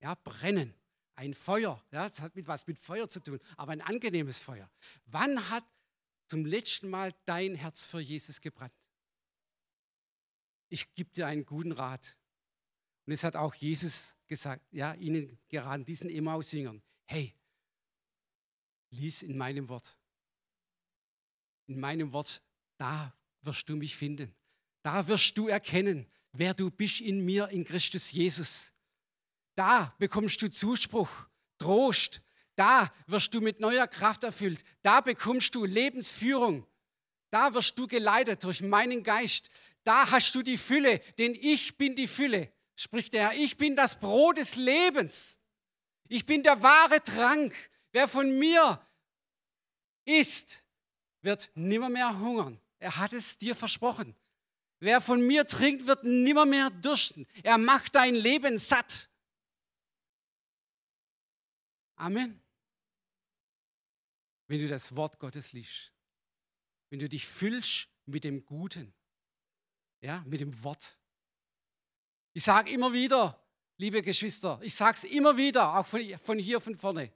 Ja, 0.00 0.14
brennen. 0.14 0.74
Ein 1.14 1.34
Feuer. 1.34 1.84
Ja, 1.90 2.08
das 2.08 2.20
hat 2.20 2.34
mit 2.34 2.46
was 2.46 2.66
mit 2.66 2.78
Feuer 2.78 3.06
zu 3.06 3.22
tun, 3.22 3.38
aber 3.58 3.72
ein 3.72 3.82
angenehmes 3.82 4.42
Feuer. 4.42 4.70
Wann 5.04 5.50
hat 5.50 5.64
zum 6.28 6.46
letzten 6.46 6.88
Mal 6.88 7.14
dein 7.26 7.54
Herz 7.54 7.84
für 7.84 8.00
Jesus 8.00 8.40
gebrannt? 8.40 8.72
Ich 10.70 10.94
gebe 10.94 11.10
dir 11.10 11.26
einen 11.26 11.44
guten 11.44 11.72
Rat. 11.72 12.16
Und 13.06 13.12
es 13.12 13.22
hat 13.22 13.36
auch 13.36 13.54
Jesus 13.54 14.16
gesagt, 14.26 14.62
ja, 14.72 14.92
ihnen 14.94 15.38
gerade 15.48 15.84
diesen 15.84 16.10
Emmaus-Jüngern, 16.10 16.82
hey, 17.04 17.32
lies 18.90 19.22
in 19.22 19.36
meinem 19.36 19.68
Wort. 19.68 19.96
In 21.66 21.78
meinem 21.78 22.12
Wort, 22.12 22.42
da 22.78 23.16
wirst 23.42 23.68
du 23.68 23.76
mich 23.76 23.94
finden. 23.94 24.34
Da 24.82 25.06
wirst 25.06 25.38
du 25.38 25.46
erkennen, 25.46 26.06
wer 26.32 26.52
du 26.52 26.70
bist 26.70 27.00
in 27.00 27.24
mir, 27.24 27.48
in 27.48 27.64
Christus 27.64 28.10
Jesus. 28.10 28.72
Da 29.54 29.94
bekommst 29.98 30.42
du 30.42 30.50
Zuspruch, 30.50 31.28
Trost. 31.58 32.22
Da 32.56 32.92
wirst 33.06 33.34
du 33.34 33.40
mit 33.40 33.60
neuer 33.60 33.86
Kraft 33.86 34.24
erfüllt. 34.24 34.64
Da 34.82 35.00
bekommst 35.00 35.54
du 35.54 35.64
Lebensführung. 35.64 36.66
Da 37.30 37.54
wirst 37.54 37.78
du 37.78 37.86
geleitet 37.86 38.42
durch 38.42 38.62
meinen 38.62 39.02
Geist. 39.02 39.48
Da 39.84 40.10
hast 40.10 40.34
du 40.34 40.42
die 40.42 40.58
Fülle, 40.58 40.98
denn 41.18 41.34
ich 41.34 41.76
bin 41.76 41.94
die 41.94 42.08
Fülle 42.08 42.50
spricht 42.76 43.14
der 43.14 43.30
Herr, 43.30 43.38
ich 43.38 43.56
bin 43.56 43.74
das 43.74 43.98
Brot 43.98 44.36
des 44.36 44.54
Lebens. 44.54 45.38
Ich 46.08 46.24
bin 46.24 46.42
der 46.42 46.62
wahre 46.62 47.02
Trank. 47.02 47.54
Wer 47.90 48.06
von 48.06 48.38
mir 48.38 48.80
isst, 50.04 50.64
wird 51.22 51.50
nimmermehr 51.54 52.18
hungern. 52.18 52.60
Er 52.78 52.96
hat 52.98 53.12
es 53.12 53.38
dir 53.38 53.56
versprochen. 53.56 54.14
Wer 54.78 55.00
von 55.00 55.26
mir 55.26 55.46
trinkt, 55.46 55.86
wird 55.86 56.04
nimmermehr 56.04 56.70
dürsten. 56.70 57.26
Er 57.42 57.58
macht 57.58 57.94
dein 57.94 58.14
Leben 58.14 58.58
satt. 58.58 59.08
Amen. 61.96 62.40
Wenn 64.48 64.60
du 64.60 64.68
das 64.68 64.94
Wort 64.94 65.18
Gottes 65.18 65.52
liest, 65.52 65.92
wenn 66.90 66.98
du 66.98 67.08
dich 67.08 67.26
füllst 67.26 67.88
mit 68.04 68.22
dem 68.22 68.44
Guten, 68.44 68.94
ja, 70.00 70.22
mit 70.26 70.40
dem 70.40 70.62
Wort, 70.62 70.98
ich 72.36 72.44
sage 72.44 72.70
immer 72.70 72.92
wieder, 72.92 73.42
liebe 73.78 74.02
Geschwister, 74.02 74.60
ich 74.62 74.74
sage 74.74 74.98
es 74.98 75.04
immer 75.04 75.38
wieder, 75.38 75.74
auch 75.74 75.86
von, 75.86 76.18
von 76.18 76.38
hier 76.38 76.60
von 76.60 76.76
vorne. 76.76 77.10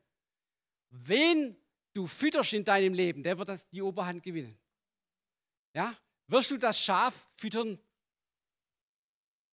Wen 0.89 1.55
du 1.93 2.07
fütterst 2.07 2.55
in 2.55 2.65
deinem 2.65 2.95
Leben, 2.95 3.23
der 3.23 3.37
wird 3.37 3.71
die 3.71 3.83
Oberhand 3.83 4.23
gewinnen. 4.23 4.59
Ja? 5.75 5.95
Wirst 6.27 6.51
du 6.51 6.57
das 6.57 6.83
Schaf 6.83 7.29
füttern? 7.35 7.79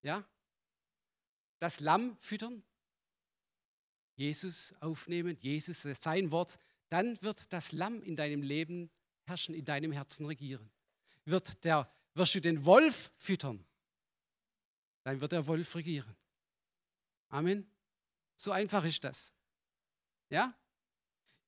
Ja? 0.03 0.23
Das 1.59 1.81
Lamm 1.81 2.15
füttern? 2.21 2.63
Jesus 4.15 4.73
aufnehmen, 4.79 5.35
Jesus 5.41 5.81
sein 5.81 6.31
Wort, 6.31 6.59
dann 6.87 7.21
wird 7.21 7.51
das 7.51 7.73
Lamm 7.73 8.01
in 8.03 8.15
deinem 8.15 8.41
Leben 8.41 8.89
herrschen, 9.25 9.53
in 9.53 9.65
deinem 9.65 9.91
Herzen 9.91 10.27
regieren. 10.27 10.71
Wird 11.25 11.61
der, 11.65 11.91
wirst 12.13 12.35
du 12.35 12.39
den 12.39 12.63
Wolf 12.63 13.11
füttern? 13.17 13.65
Dann 15.07 15.21
wird 15.21 15.31
der 15.31 15.47
Wolf 15.47 15.73
regieren. 15.73 16.17
Amen. 17.29 17.65
So 18.35 18.51
einfach 18.51 18.83
ist 18.83 19.01
das. 19.05 19.33
Ja? 20.27 20.53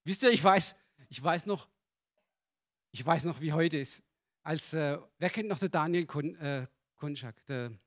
Wisst 0.05 0.23
ihr, 0.23 0.29
ich 0.29 0.41
weiß, 0.41 0.77
ich 1.09 1.21
weiß 1.21 1.45
noch, 1.45 1.67
ich 2.91 3.05
weiß 3.05 3.25
noch, 3.25 3.41
wie 3.41 3.51
heute 3.51 3.77
ist. 3.77 4.01
Als, 4.43 4.71
äh, 4.71 4.97
wer 5.17 5.29
kennt 5.29 5.49
noch 5.49 5.59
den 5.59 5.69
Daniel 5.71 6.05
Kon, 6.05 6.35
äh, 6.35 6.67
Konschak, 6.95 7.45
der, 7.47 7.77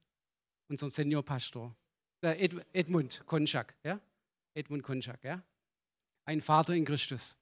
unseren 0.68 0.90
Seniorpastor? 0.90 1.74
Der 2.20 2.38
Ed, 2.38 2.54
Edmund 2.74 3.22
Konschak, 3.24 3.74
ja? 3.82 3.98
Edmund 4.52 4.82
Konschak, 4.82 5.24
ja? 5.24 5.42
Ein 6.26 6.42
Vater 6.42 6.74
in 6.74 6.84
Christus. 6.84 7.38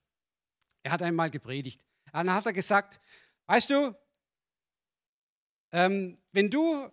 Er 0.83 0.93
hat 0.93 1.01
einmal 1.01 1.29
gepredigt. 1.29 1.83
Dann 2.13 2.33
hat 2.33 2.45
er 2.45 2.53
gesagt, 2.53 3.01
weißt 3.47 3.71
du, 3.71 3.93
ähm, 5.73 6.15
wenn 6.31 6.49
du 6.49 6.89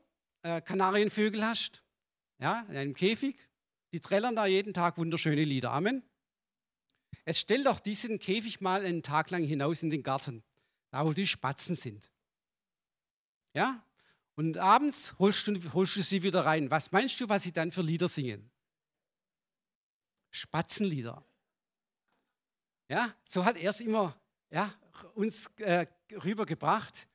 äh, 0.49 0.61
Kanarienvögel 0.61 1.45
hast, 1.45 1.83
ja, 2.39 2.65
in 2.69 2.77
einem 2.77 2.95
Käfig, 2.95 3.37
die 3.93 4.01
trällern 4.01 4.37
da 4.37 4.47
jeden 4.47 4.75
Tag 4.75 4.99
wunderschöne 4.99 5.45
Lieder. 5.45 5.73
Amen. 5.73 6.03
Jetzt 7.27 7.41
stell 7.41 7.65
doch 7.65 7.81
diesen 7.81 8.19
Käfig 8.19 8.61
mal 8.61 8.85
einen 8.85 9.03
Tag 9.03 9.31
lang 9.31 9.45
hinaus 9.45 9.83
in 9.83 9.91
den 9.91 10.03
Garten, 10.03 10.43
da 10.91 11.05
wo 11.05 11.13
die 11.13 11.27
Spatzen 11.27 11.77
sind. 11.77 12.11
Ja? 13.55 13.85
Und 14.35 14.57
abends 14.59 15.17
holst 15.19 15.49
du, 15.49 15.73
holst 15.73 15.97
du 15.97 16.03
sie 16.03 16.23
wieder 16.23 16.45
rein. 16.45 16.71
Was 16.71 16.93
meinst 16.93 17.21
du, 17.21 17.29
was 17.29 17.43
sie 17.43 17.53
dann 17.53 17.71
für 17.71 17.83
Lieder 17.83 18.09
singen? 18.09 18.51
Spatzenlieder. 20.31 21.25
Ja, 22.89 23.15
so 23.25 23.45
hat 23.45 23.57
er 23.57 23.71
es 23.71 23.81
immer 23.81 24.19
ja, 24.51 24.73
uns 25.15 25.51
äh, 25.59 25.87
rübergebracht. 26.13 27.09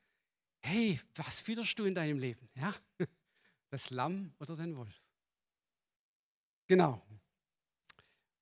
Hey, 0.60 1.00
was 1.16 1.40
fütterst 1.40 1.78
du 1.78 1.84
in 1.84 1.94
deinem 1.94 2.18
Leben? 2.18 2.48
Ja? 2.54 2.74
Das 3.74 3.90
Lamm 3.90 4.32
oder 4.38 4.54
den 4.54 4.76
Wolf? 4.76 5.02
Genau. 6.68 7.02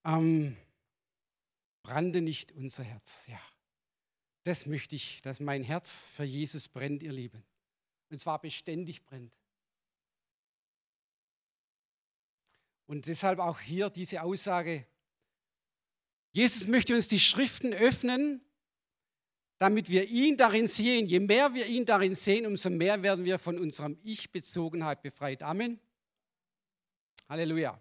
Ähm, 0.05 0.59
brannte 1.83 2.21
nicht 2.21 2.53
unser 2.53 2.85
Herz. 2.85 3.29
Ja, 3.29 3.41
das 4.43 4.67
möchte 4.67 4.95
ich, 4.95 5.23
dass 5.23 5.41
mein 5.41 5.63
Herz 5.63 6.11
für 6.11 6.25
Jesus 6.25 6.69
brennt, 6.69 7.03
ihr 7.03 7.13
Lieben. 7.13 7.43
Und 8.11 8.21
zwar 8.21 8.43
beständig 8.43 9.07
brennt. 9.07 9.35
Und 12.85 13.07
deshalb 13.07 13.39
auch 13.39 13.59
hier 13.59 13.89
diese 13.89 14.21
Aussage, 14.21 14.87
Jesus 16.33 16.67
möchte 16.67 16.95
uns 16.95 17.09
die 17.09 17.21
Schriften 17.21 17.73
öffnen, 17.73 18.45
damit 19.63 19.89
wir 19.89 20.09
ihn 20.09 20.37
darin 20.37 20.67
sehen. 20.67 21.07
Je 21.07 21.21
mehr 21.21 21.55
wir 21.55 21.65
ihn 21.67 21.87
darin 21.87 22.17
sehen, 22.17 22.47
umso 22.47 22.69
mehr 22.69 23.01
werden 23.01 23.25
wir 23.25 23.39
von 23.39 23.61
unserer 23.61 23.93
Ich-Bezogenheit 24.03 25.03
befreit. 25.03 25.41
Amen. 25.45 25.79
Halleluja. 27.29 27.81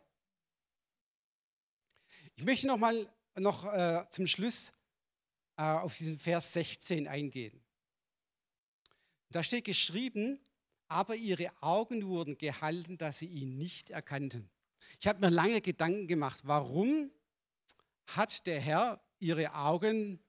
Ich 2.35 2.43
möchte 2.43 2.67
noch 2.67 2.77
mal 2.77 3.09
noch 3.35 3.65
äh, 3.73 4.05
zum 4.11 4.27
Schluss 4.27 4.73
äh, 5.57 5.63
auf 5.63 5.97
diesen 5.97 6.19
Vers 6.19 6.53
16 6.53 7.07
eingehen. 7.07 7.59
Da 9.31 9.43
steht 9.43 9.65
geschrieben, 9.65 10.39
aber 10.87 11.15
ihre 11.15 11.51
Augen 11.61 12.05
wurden 12.05 12.37
gehalten, 12.37 12.99
dass 12.99 13.17
sie 13.17 13.25
ihn 13.25 13.57
nicht 13.57 13.89
erkannten. 13.89 14.51
Ich 14.99 15.07
habe 15.07 15.19
mir 15.19 15.31
lange 15.31 15.61
Gedanken 15.61 16.05
gemacht, 16.05 16.41
warum 16.43 17.09
hat 18.05 18.45
der 18.45 18.59
Herr 18.59 19.03
ihre 19.17 19.55
Augen 19.55 20.23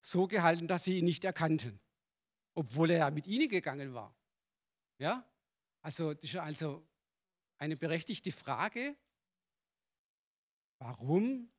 so 0.00 0.26
gehalten, 0.26 0.68
dass 0.68 0.84
sie 0.84 0.98
ihn 0.98 1.04
nicht 1.04 1.24
erkannten, 1.24 1.80
obwohl 2.54 2.90
er 2.90 2.98
ja 2.98 3.10
mit 3.10 3.26
ihnen 3.26 3.48
gegangen 3.48 3.94
war. 3.94 4.14
Ja? 4.98 5.28
Also 5.82 6.14
das 6.14 6.24
ist 6.24 6.36
also 6.36 6.86
eine 7.58 7.76
berechtigte 7.76 8.32
Frage. 8.32 8.96
Warum 10.78 11.50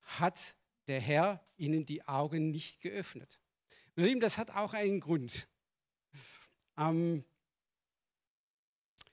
hat 0.00 0.56
der 0.86 1.00
Herr 1.00 1.44
ihnen 1.56 1.86
die 1.86 2.06
Augen 2.06 2.50
nicht 2.50 2.80
geöffnet? 2.80 3.40
das 3.96 4.38
hat 4.38 4.50
auch 4.50 4.72
einen 4.72 5.00
Grund. 5.00 5.48
Ähm, 6.78 7.24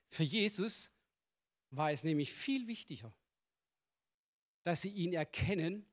für 0.09 0.23
Jesus 0.23 0.93
war 1.71 1.91
es 1.91 2.03
nämlich 2.03 2.33
viel 2.33 2.67
wichtiger, 2.67 3.13
dass 4.63 4.81
sie 4.81 4.89
ihn 4.89 5.13
erkennen 5.13 5.85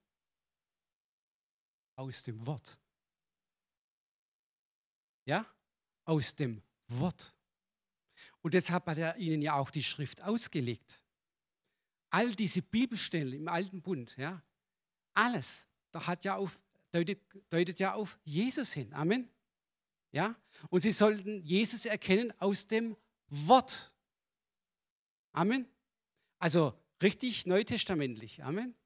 aus 1.97 2.22
dem 2.22 2.45
Wort. 2.47 2.78
Ja, 5.26 5.47
aus 6.05 6.34
dem 6.34 6.62
Wort. 6.88 7.34
Und 8.42 8.55
deshalb 8.55 8.86
hat 8.86 8.99
er 8.99 9.16
ihnen 9.16 9.42
ja 9.42 9.55
auch 9.55 9.70
die 9.70 9.82
Schrift 9.82 10.22
ausgelegt. 10.22 11.03
All 12.11 12.34
diese 12.34 12.62
Bibelstellen 12.62 13.32
im 13.32 13.49
Alten 13.49 13.82
Bund, 13.82 14.16
ja, 14.16 14.42
alles, 15.14 15.66
da 15.90 16.07
hat 16.07 16.24
ja 16.24 16.36
auf, 16.36 16.61
deutet, 16.90 17.20
deutet 17.49 17.80
ja 17.80 17.95
auf 17.95 18.18
Jesus 18.24 18.72
hin. 18.72 18.92
Amen. 18.92 19.28
Ja? 20.12 20.36
Und 20.70 20.82
sie 20.82 20.92
sollten 20.92 21.42
Jesus 21.42 21.86
erkennen 21.86 22.32
aus 22.38 22.66
dem 22.66 22.97
Wort. 23.28 23.92
Amen. 25.32 25.66
Also 26.38 26.78
richtig 27.03 27.47
neutestamentlich. 27.47 28.45
Amen. 28.45 28.76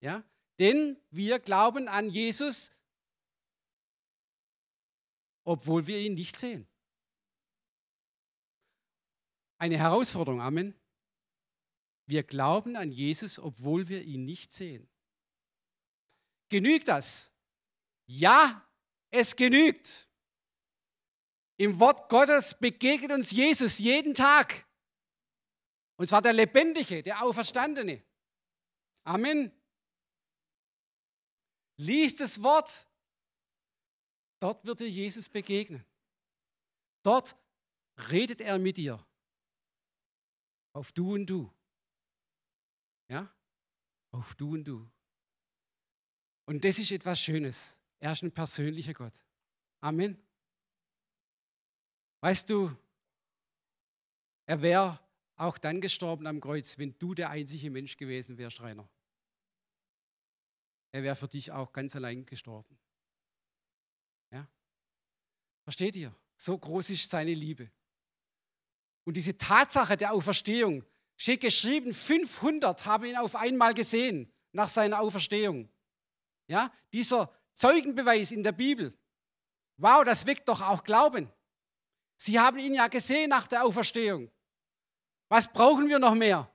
Ja? 0.00 0.22
Denn 0.58 1.00
wir 1.10 1.38
glauben 1.38 1.88
an 1.88 2.10
Jesus, 2.10 2.70
obwohl 5.44 5.86
wir 5.86 5.98
ihn 5.98 6.14
nicht 6.14 6.36
sehen. 6.36 6.68
Eine 9.58 9.78
Herausforderung. 9.78 10.40
Amen. 10.40 10.74
Wir 12.06 12.22
glauben 12.22 12.76
an 12.76 12.90
Jesus, 12.90 13.38
obwohl 13.38 13.88
wir 13.88 14.02
ihn 14.02 14.24
nicht 14.24 14.52
sehen. 14.52 14.88
Genügt 16.48 16.88
das? 16.88 17.32
Ja, 18.06 18.66
es 19.10 19.36
genügt. 19.36 20.08
Im 21.56 21.80
Wort 21.80 22.08
Gottes 22.08 22.58
begegnet 22.58 23.12
uns 23.12 23.30
Jesus 23.30 23.78
jeden 23.78 24.14
Tag. 24.14 24.66
Und 25.96 26.08
zwar 26.08 26.22
der 26.22 26.32
Lebendige, 26.32 27.02
der 27.02 27.22
Auferstandene. 27.22 28.02
Amen. 29.04 29.52
Lies 31.78 32.16
das 32.16 32.42
Wort. 32.42 32.86
Dort 34.40 34.64
wird 34.64 34.80
dir 34.80 34.90
Jesus 34.90 35.28
begegnen. 35.28 35.84
Dort 37.02 37.36
redet 38.10 38.40
er 38.40 38.58
mit 38.58 38.76
dir. 38.76 39.04
Auf 40.72 40.92
du 40.92 41.14
und 41.14 41.26
du. 41.26 41.50
Ja? 43.08 43.32
Auf 44.10 44.34
du 44.34 44.54
und 44.54 44.64
du. 44.64 44.88
Und 46.46 46.64
das 46.64 46.78
ist 46.78 46.92
etwas 46.92 47.20
Schönes. 47.20 47.78
Er 48.00 48.12
ist 48.12 48.22
ein 48.22 48.32
persönlicher 48.32 48.94
Gott. 48.94 49.24
Amen. 49.80 50.20
Weißt 52.20 52.48
du, 52.50 52.76
er 54.46 54.62
wäre 54.62 54.98
auch 55.36 55.58
dann 55.58 55.80
gestorben 55.80 56.26
am 56.26 56.40
Kreuz, 56.40 56.78
wenn 56.78 56.98
du 56.98 57.14
der 57.14 57.30
einzige 57.30 57.70
Mensch 57.70 57.96
gewesen 57.96 58.38
wärst, 58.38 58.60
Rainer. 58.60 58.88
Er 60.92 61.02
wäre 61.02 61.16
für 61.16 61.28
dich 61.28 61.52
auch 61.52 61.72
ganz 61.72 61.94
allein 61.96 62.24
gestorben. 62.24 62.78
Ja? 64.30 64.48
Versteht 65.64 65.96
ihr? 65.96 66.14
So 66.36 66.56
groß 66.56 66.90
ist 66.90 67.10
seine 67.10 67.34
Liebe. 67.34 67.70
Und 69.04 69.16
diese 69.16 69.36
Tatsache 69.36 69.96
der 69.96 70.12
Auferstehung 70.12 70.84
steht 71.16 71.40
geschrieben, 71.40 71.92
500 71.92 72.86
haben 72.86 73.04
ihn 73.04 73.16
auf 73.16 73.36
einmal 73.36 73.74
gesehen 73.74 74.32
nach 74.52 74.68
seiner 74.68 75.00
Auferstehung. 75.00 75.68
Ja, 76.46 76.72
dieser 76.92 77.30
Zeugenbeweis 77.54 78.30
in 78.30 78.42
der 78.42 78.52
Bibel. 78.52 78.96
Wow, 79.76 80.04
das 80.04 80.26
weckt 80.26 80.48
doch 80.48 80.60
auch 80.60 80.84
Glauben. 80.84 81.30
Sie 82.16 82.38
haben 82.38 82.58
ihn 82.58 82.74
ja 82.74 82.88
gesehen 82.88 83.30
nach 83.30 83.46
der 83.46 83.64
Auferstehung. 83.64 84.30
Was 85.28 85.52
brauchen 85.52 85.88
wir 85.88 85.98
noch 85.98 86.14
mehr? 86.14 86.50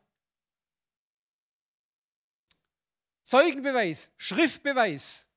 Zeugenbeweis, 3.33 4.11
Schriftbeweis, 4.17 5.27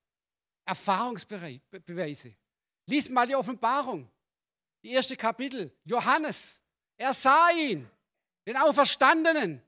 Erfahrungsbeweise. 0.65 2.35
Lies 2.85 3.09
mal 3.09 3.25
die 3.25 3.35
Offenbarung, 3.35 4.09
die 4.83 4.91
erste 4.91 5.15
Kapitel. 5.15 5.71
Johannes, 5.83 6.61
er 6.95 7.13
sah 7.13 7.49
ihn, 7.51 7.89
den 8.45 8.57
Auferstandenen. 8.57 9.61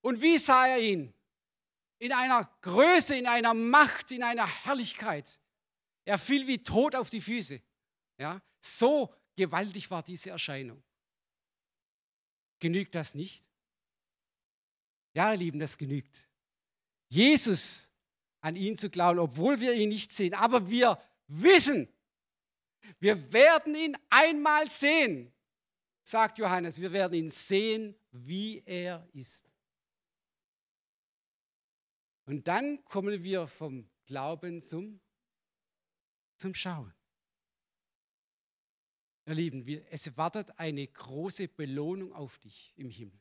Und 0.00 0.22
wie 0.22 0.38
sah 0.38 0.68
er 0.68 0.78
ihn? 0.78 1.12
in 1.98 2.12
einer 2.12 2.44
Größe, 2.60 3.16
in 3.16 3.26
einer 3.26 3.54
Macht, 3.54 4.10
in 4.10 4.22
einer 4.22 4.46
Herrlichkeit. 4.64 5.40
Er 6.04 6.18
fiel 6.18 6.46
wie 6.46 6.62
tot 6.62 6.94
auf 6.94 7.10
die 7.10 7.20
Füße. 7.20 7.60
Ja, 8.18 8.40
so 8.60 9.12
gewaltig 9.34 9.90
war 9.90 10.02
diese 10.02 10.30
Erscheinung. 10.30 10.82
Genügt 12.58 12.94
das 12.94 13.14
nicht? 13.14 13.44
Ja, 15.14 15.32
ihr 15.32 15.38
Lieben, 15.38 15.58
das 15.58 15.76
genügt. 15.76 16.25
Jesus 17.08 17.90
an 18.40 18.56
ihn 18.56 18.76
zu 18.76 18.90
glauben, 18.90 19.18
obwohl 19.18 19.60
wir 19.60 19.74
ihn 19.74 19.88
nicht 19.88 20.10
sehen, 20.10 20.34
aber 20.34 20.68
wir 20.68 20.98
wissen, 21.26 21.88
wir 22.98 23.32
werden 23.32 23.74
ihn 23.74 23.96
einmal 24.08 24.68
sehen, 24.68 25.32
sagt 26.02 26.38
Johannes. 26.38 26.80
Wir 26.80 26.92
werden 26.92 27.14
ihn 27.14 27.30
sehen, 27.30 27.96
wie 28.10 28.62
er 28.64 29.06
ist. 29.12 29.44
Und 32.26 32.46
dann 32.48 32.84
kommen 32.84 33.22
wir 33.22 33.46
vom 33.46 33.88
Glauben 34.06 34.60
zum, 34.60 35.00
zum 36.38 36.54
Schauen. 36.54 36.92
Ihr 39.26 39.34
Lieben, 39.34 39.66
es 39.90 40.16
wartet 40.16 40.56
eine 40.58 40.86
große 40.86 41.48
Belohnung 41.48 42.12
auf 42.12 42.38
dich 42.38 42.72
im 42.76 42.88
Himmel. 42.88 43.20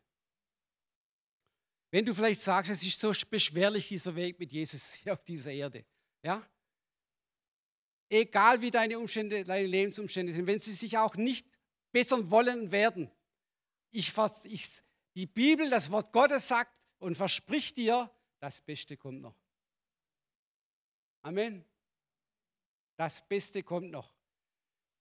Wenn 1.96 2.04
du 2.04 2.14
vielleicht 2.14 2.42
sagst, 2.42 2.70
es 2.70 2.84
ist 2.84 3.00
so 3.00 3.14
beschwerlich, 3.30 3.88
dieser 3.88 4.14
Weg 4.18 4.38
mit 4.38 4.52
Jesus 4.52 4.92
hier 4.96 5.14
auf 5.14 5.24
dieser 5.24 5.54
Erde. 5.54 5.86
Ja? 6.22 6.46
Egal 8.10 8.62
wie 8.62 8.70
deine 8.70 9.00
Umstände, 9.00 9.46
deine 9.46 9.66
Lebensumstände 9.66 10.34
sind, 10.34 10.46
wenn 10.46 10.60
sie 10.60 10.74
sich 10.74 10.98
auch 10.98 11.16
nicht 11.16 11.48
bessern 11.94 12.30
wollen 12.30 12.70
werden. 12.70 13.10
Ich, 13.92 14.12
ich, 14.44 14.68
die 15.16 15.26
Bibel, 15.26 15.70
das 15.70 15.90
Wort 15.90 16.12
Gottes 16.12 16.50
sagt 16.50 16.86
und 16.98 17.16
verspricht 17.16 17.78
dir, 17.78 18.12
das 18.42 18.60
Beste 18.60 18.98
kommt 18.98 19.22
noch. 19.22 19.38
Amen. 21.22 21.64
Das 22.98 23.26
Beste 23.26 23.64
kommt 23.64 23.92
noch. 23.92 24.14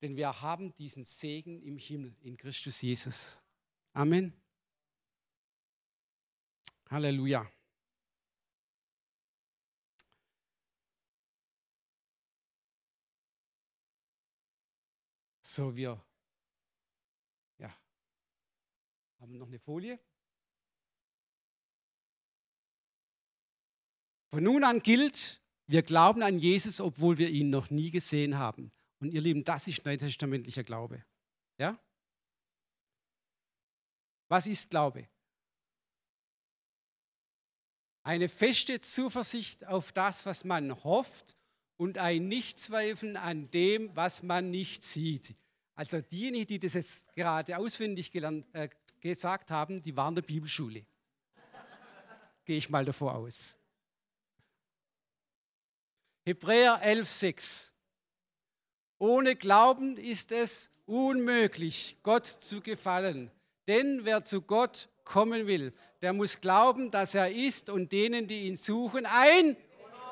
Denn 0.01 0.15
wir 0.15 0.41
haben 0.43 0.73
diesen 0.77 1.03
Segen 1.03 1.61
im 1.61 1.77
Himmel 1.77 2.15
in 2.21 2.37
Christus 2.37 2.83
Jesus. 2.83 3.43
Amen. 3.95 4.44
Halleluja. 6.95 7.53
So, 15.41 15.75
wir 15.75 16.01
ja, 17.59 17.77
haben 19.19 19.37
noch 19.39 19.49
eine 19.49 19.59
Folie. 19.59 19.99
Von 24.31 24.45
nun 24.45 24.63
an 24.63 24.79
gilt, 24.79 25.43
wir 25.67 25.83
glauben 25.83 26.23
an 26.23 26.39
Jesus, 26.39 26.81
obwohl 26.81 27.19
wir 27.19 27.29
ihn 27.29 27.51
noch 27.51 27.71
nie 27.71 27.91
gesehen 27.91 28.39
haben. 28.39 28.71
Und 29.01 29.11
ihr 29.11 29.21
Lieben, 29.21 29.43
das 29.43 29.67
ist 29.67 29.85
neutestamentlicher 29.85 30.63
Glaube. 30.63 31.05
Ja? 31.59 31.77
Was 34.29 34.47
ist 34.47 34.71
Glaube? 34.71 35.09
Eine 38.05 38.29
feste 38.29 38.81
Zuversicht 38.81 39.67
auf 39.67 39.91
das, 39.91 40.27
was 40.27 40.45
man 40.45 40.85
hofft 40.85 41.37
und 41.79 41.97
ein 41.97 42.29
Nichtzweifeln 42.29 43.17
an 43.17 43.51
dem, 43.51 43.97
was 43.97 44.23
man 44.23 44.51
nicht 44.51 44.85
sieht. 44.85 45.35
Also 45.75 46.03
diejenigen, 46.03 46.47
die 46.47 46.61
das 46.61 46.75
jetzt 46.75 47.15
gerade 47.15 47.57
auswendig 47.57 48.13
gelernt, 48.13 48.47
äh, 48.53 48.69
gesagt 49.01 49.51
haben, 49.51 49.81
die 49.81 49.97
waren 49.97 50.15
der 50.15 50.21
Bibelschule. 50.23 50.85
Gehe 52.45 52.59
ich 52.59 52.69
mal 52.69 52.85
davor 52.85 53.15
aus. 53.15 53.55
Hebräer 56.27 56.83
11,6. 56.85 57.73
Ohne 58.99 59.35
Glauben 59.35 59.97
ist 59.97 60.31
es 60.31 60.71
unmöglich, 60.85 61.99
Gott 62.03 62.27
zu 62.27 62.61
gefallen. 62.61 63.31
Denn 63.67 64.05
wer 64.05 64.25
zu 64.25 64.43
Gott 64.43 64.89
kommen 65.05 65.47
will, 65.47 65.73
der 66.03 66.13
muss 66.13 66.41
glauben, 66.41 66.91
dass 66.91 67.15
er 67.15 67.31
ist 67.31 67.71
und 67.71 67.93
denen, 67.93 68.27
die 68.27 68.47
ihn 68.47 68.57
suchen, 68.57 69.07
ein 69.07 69.57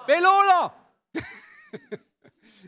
Belohner. 0.07 0.74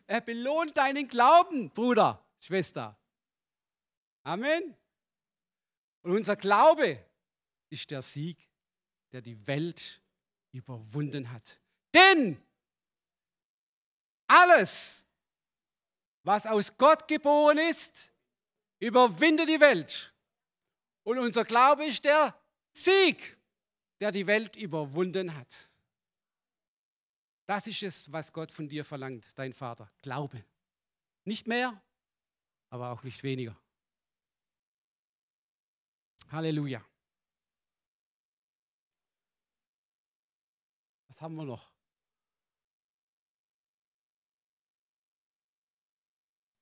er 0.07 0.20
belohnt 0.20 0.76
deinen 0.76 1.09
Glauben, 1.09 1.70
Bruder, 1.70 2.24
Schwester. 2.39 2.99
Amen. 4.22 4.76
Und 6.03 6.12
unser 6.12 6.37
Glaube 6.37 7.05
ist 7.70 7.91
der 7.91 8.03
Sieg, 8.03 8.49
der 9.12 9.22
die 9.22 9.47
Welt 9.47 10.03
überwunden 10.53 11.30
hat. 11.32 11.61
Denn 11.95 12.41
alles, 14.26 15.07
was 16.22 16.47
aus 16.47 16.76
Gott 16.76 17.07
geboren 17.09 17.59
ist, 17.59 18.12
überwindet 18.78 19.49
die 19.49 19.61
Welt. 19.61 20.14
Und 21.05 21.18
unser 21.18 21.44
Glaube 21.44 21.84
ist 21.84 22.05
der 22.05 22.34
Sieg, 22.72 23.38
der 24.00 24.11
die 24.11 24.26
Welt 24.26 24.57
überwunden 24.57 25.34
hat. 25.36 25.70
Das 27.46 27.66
ist 27.66 27.82
es, 27.82 28.11
was 28.11 28.32
Gott 28.32 28.50
von 28.50 28.68
dir 28.68 28.84
verlangt, 28.84 29.26
dein 29.38 29.52
Vater. 29.52 29.90
Glaube. 30.00 30.44
Nicht 31.24 31.46
mehr, 31.46 31.82
aber 32.70 32.90
auch 32.90 33.02
nicht 33.02 33.22
weniger. 33.22 33.57
Halleluja. 36.30 36.84
Was 41.09 41.20
haben 41.20 41.36
wir 41.36 41.44
noch? 41.44 41.74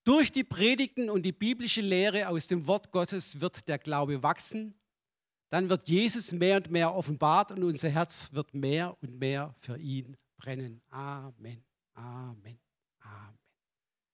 Durch 0.05 0.33
die 0.33 0.45
Predigten 0.45 1.09
und 1.09 1.23
die 1.23 1.33
biblische 1.33 1.81
Lehre 1.81 2.29
aus 2.29 2.49
dem 2.49 2.67
Wort 2.67 2.91
Gottes 2.91 3.41
wird 3.41 3.69
der 3.69 3.79
Glaube 3.79 4.23
wachsen. 4.23 4.75
Dann 5.49 5.69
wird 5.69 5.89
Jesus 5.89 6.33
mehr 6.33 6.57
und 6.57 6.71
mehr 6.71 6.95
offenbart 6.95 7.53
und 7.53 7.63
unser 7.63 7.91
Herz 7.91 8.33
wird 8.33 8.53
mehr 8.55 8.97
und 9.01 9.21
mehr 9.21 9.55
für 9.59 9.79
ihn 9.79 10.17
brennen. 10.39 10.83
Amen. 10.89 11.63
Amen. 11.95 12.59
Amen. 13.01 13.39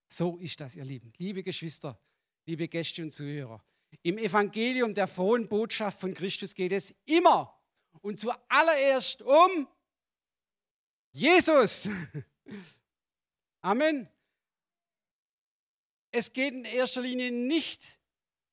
So 0.09 0.37
ist 0.39 0.61
das, 0.61 0.77
ihr 0.77 0.85
Lieben. 0.85 1.13
Liebe 1.17 1.43
Geschwister, 1.43 1.99
liebe 2.47 2.69
Gäste 2.69 3.03
und 3.03 3.13
Zuhörer. 3.13 3.65
Im 4.03 4.19
Evangelium 4.19 4.95
der 4.95 5.07
frohen 5.07 5.49
Botschaft 5.49 6.01
von 6.01 6.13
Christus 6.13 6.55
geht 6.55 6.73
es 6.73 6.95
immer 7.07 7.59
und 8.03 8.21
zuallererst 8.21 9.23
um 9.23 9.69
Jesus. 11.13 11.89
Amen. 13.61 14.09
Es 16.11 16.33
geht 16.33 16.55
in 16.55 16.65
erster 16.65 17.03
Linie 17.03 17.31
nicht 17.31 17.99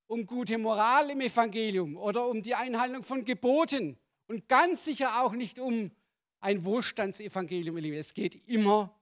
um 0.07 0.25
gute 0.25 0.57
Moral 0.57 1.09
im 1.09 1.21
Evangelium 1.21 1.97
oder 1.97 2.27
um 2.27 2.43
die 2.43 2.55
Einhaltung 2.55 3.03
von 3.03 3.25
Geboten 3.25 3.97
und 4.27 4.47
ganz 4.47 4.85
sicher 4.85 5.21
auch 5.21 5.33
nicht 5.33 5.59
um 5.59 5.91
ein 6.39 6.63
Wohlstandsevangelium. 6.63 7.77
Es 7.93 8.13
geht 8.13 8.47
immer 8.47 8.95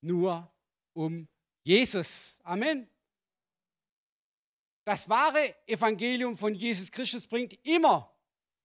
nur 0.00 0.52
um 0.92 1.28
Jesus. 1.64 2.38
Amen. 2.42 2.88
Das 4.84 5.08
wahre 5.08 5.54
Evangelium 5.66 6.36
von 6.36 6.54
Jesus 6.54 6.92
Christus 6.92 7.26
bringt 7.26 7.58
immer 7.66 8.14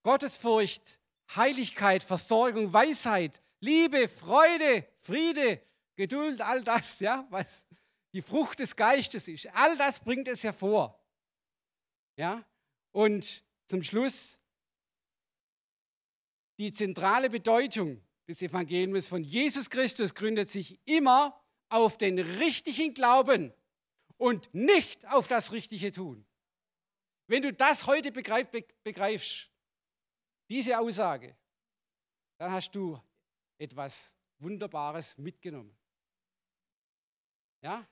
Gottesfurcht, 0.04 1.00
Heiligkeit, 1.36 2.04
Versorgung, 2.04 2.74
Weisheit, 2.74 3.42
Liebe, 3.60 4.08
Freude, 4.08 4.88
Friede, 5.00 5.62
Geduld, 5.96 6.42
all 6.42 6.64
das, 6.64 7.00
ja, 7.00 7.26
was 7.30 7.66
die 8.14 8.22
Frucht 8.22 8.60
des 8.60 8.76
Geistes 8.76 9.28
ist. 9.28 9.48
All 9.54 9.78
das 9.78 10.00
bringt 10.00 10.28
es 10.28 10.44
hervor. 10.44 11.02
Ja? 12.18 12.46
Und 12.92 13.44
zum 13.68 13.84
Schluss 13.84 14.40
die 16.58 16.72
zentrale 16.72 17.30
Bedeutung 17.30 18.04
des 18.28 18.42
Evangeliums 18.42 19.08
von 19.08 19.24
Jesus 19.24 19.70
Christus 19.70 20.14
gründet 20.14 20.50
sich 20.50 20.80
immer 20.86 21.42
auf 21.70 21.98
den 21.98 22.20
richtigen 22.20 22.94
Glauben 22.94 23.54
und 24.18 24.54
nicht 24.54 25.08
auf 25.08 25.28
das 25.28 25.52
richtige 25.52 25.92
Tun. 25.92 26.26
Wenn 27.28 27.42
du 27.42 27.54
das 27.54 27.88
heute 27.88 28.12
begreifst, 28.12 29.50
diese 30.50 30.80
Aussage, 30.80 31.36
dann 32.38 32.52
hast 32.52 32.72
du 32.76 33.02
etwas 33.58 34.16
Wunderbares 34.40 35.18
mitgenommen. 35.18 35.76
Ja? 37.62 37.88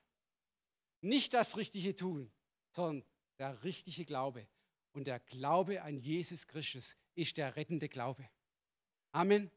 Nicht 1.01 1.33
das 1.33 1.57
richtige 1.57 1.95
Tun, 1.95 2.31
sondern 2.71 3.05
der 3.37 3.63
richtige 3.63 4.05
Glaube. 4.05 4.47
Und 4.91 5.07
der 5.07 5.19
Glaube 5.19 5.81
an 5.83 5.97
Jesus 5.97 6.47
Christus 6.47 6.97
ist 7.15 7.37
der 7.37 7.55
rettende 7.55 7.87
Glaube. 7.87 8.27
Amen. 9.11 9.51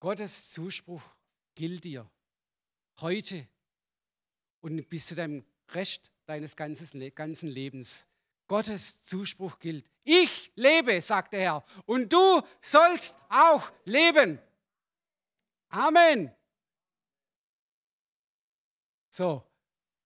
Gottes 0.00 0.50
Zuspruch 0.50 1.02
gilt 1.54 1.84
dir 1.84 2.10
heute 3.00 3.48
und 4.60 4.88
bis 4.88 5.06
zu 5.06 5.14
deinem 5.14 5.44
Rest 5.70 6.12
deines 6.26 6.56
ganzen 6.56 7.48
Lebens. 7.48 8.06
Gottes 8.46 9.02
Zuspruch 9.02 9.58
gilt. 9.58 9.90
Ich 10.04 10.52
lebe, 10.54 11.00
sagt 11.00 11.32
der 11.32 11.40
Herr, 11.40 11.64
und 11.86 12.12
du 12.12 12.42
sollst 12.60 13.18
auch 13.30 13.72
leben. 13.84 14.38
Amen. 15.70 16.30
So, 19.14 19.44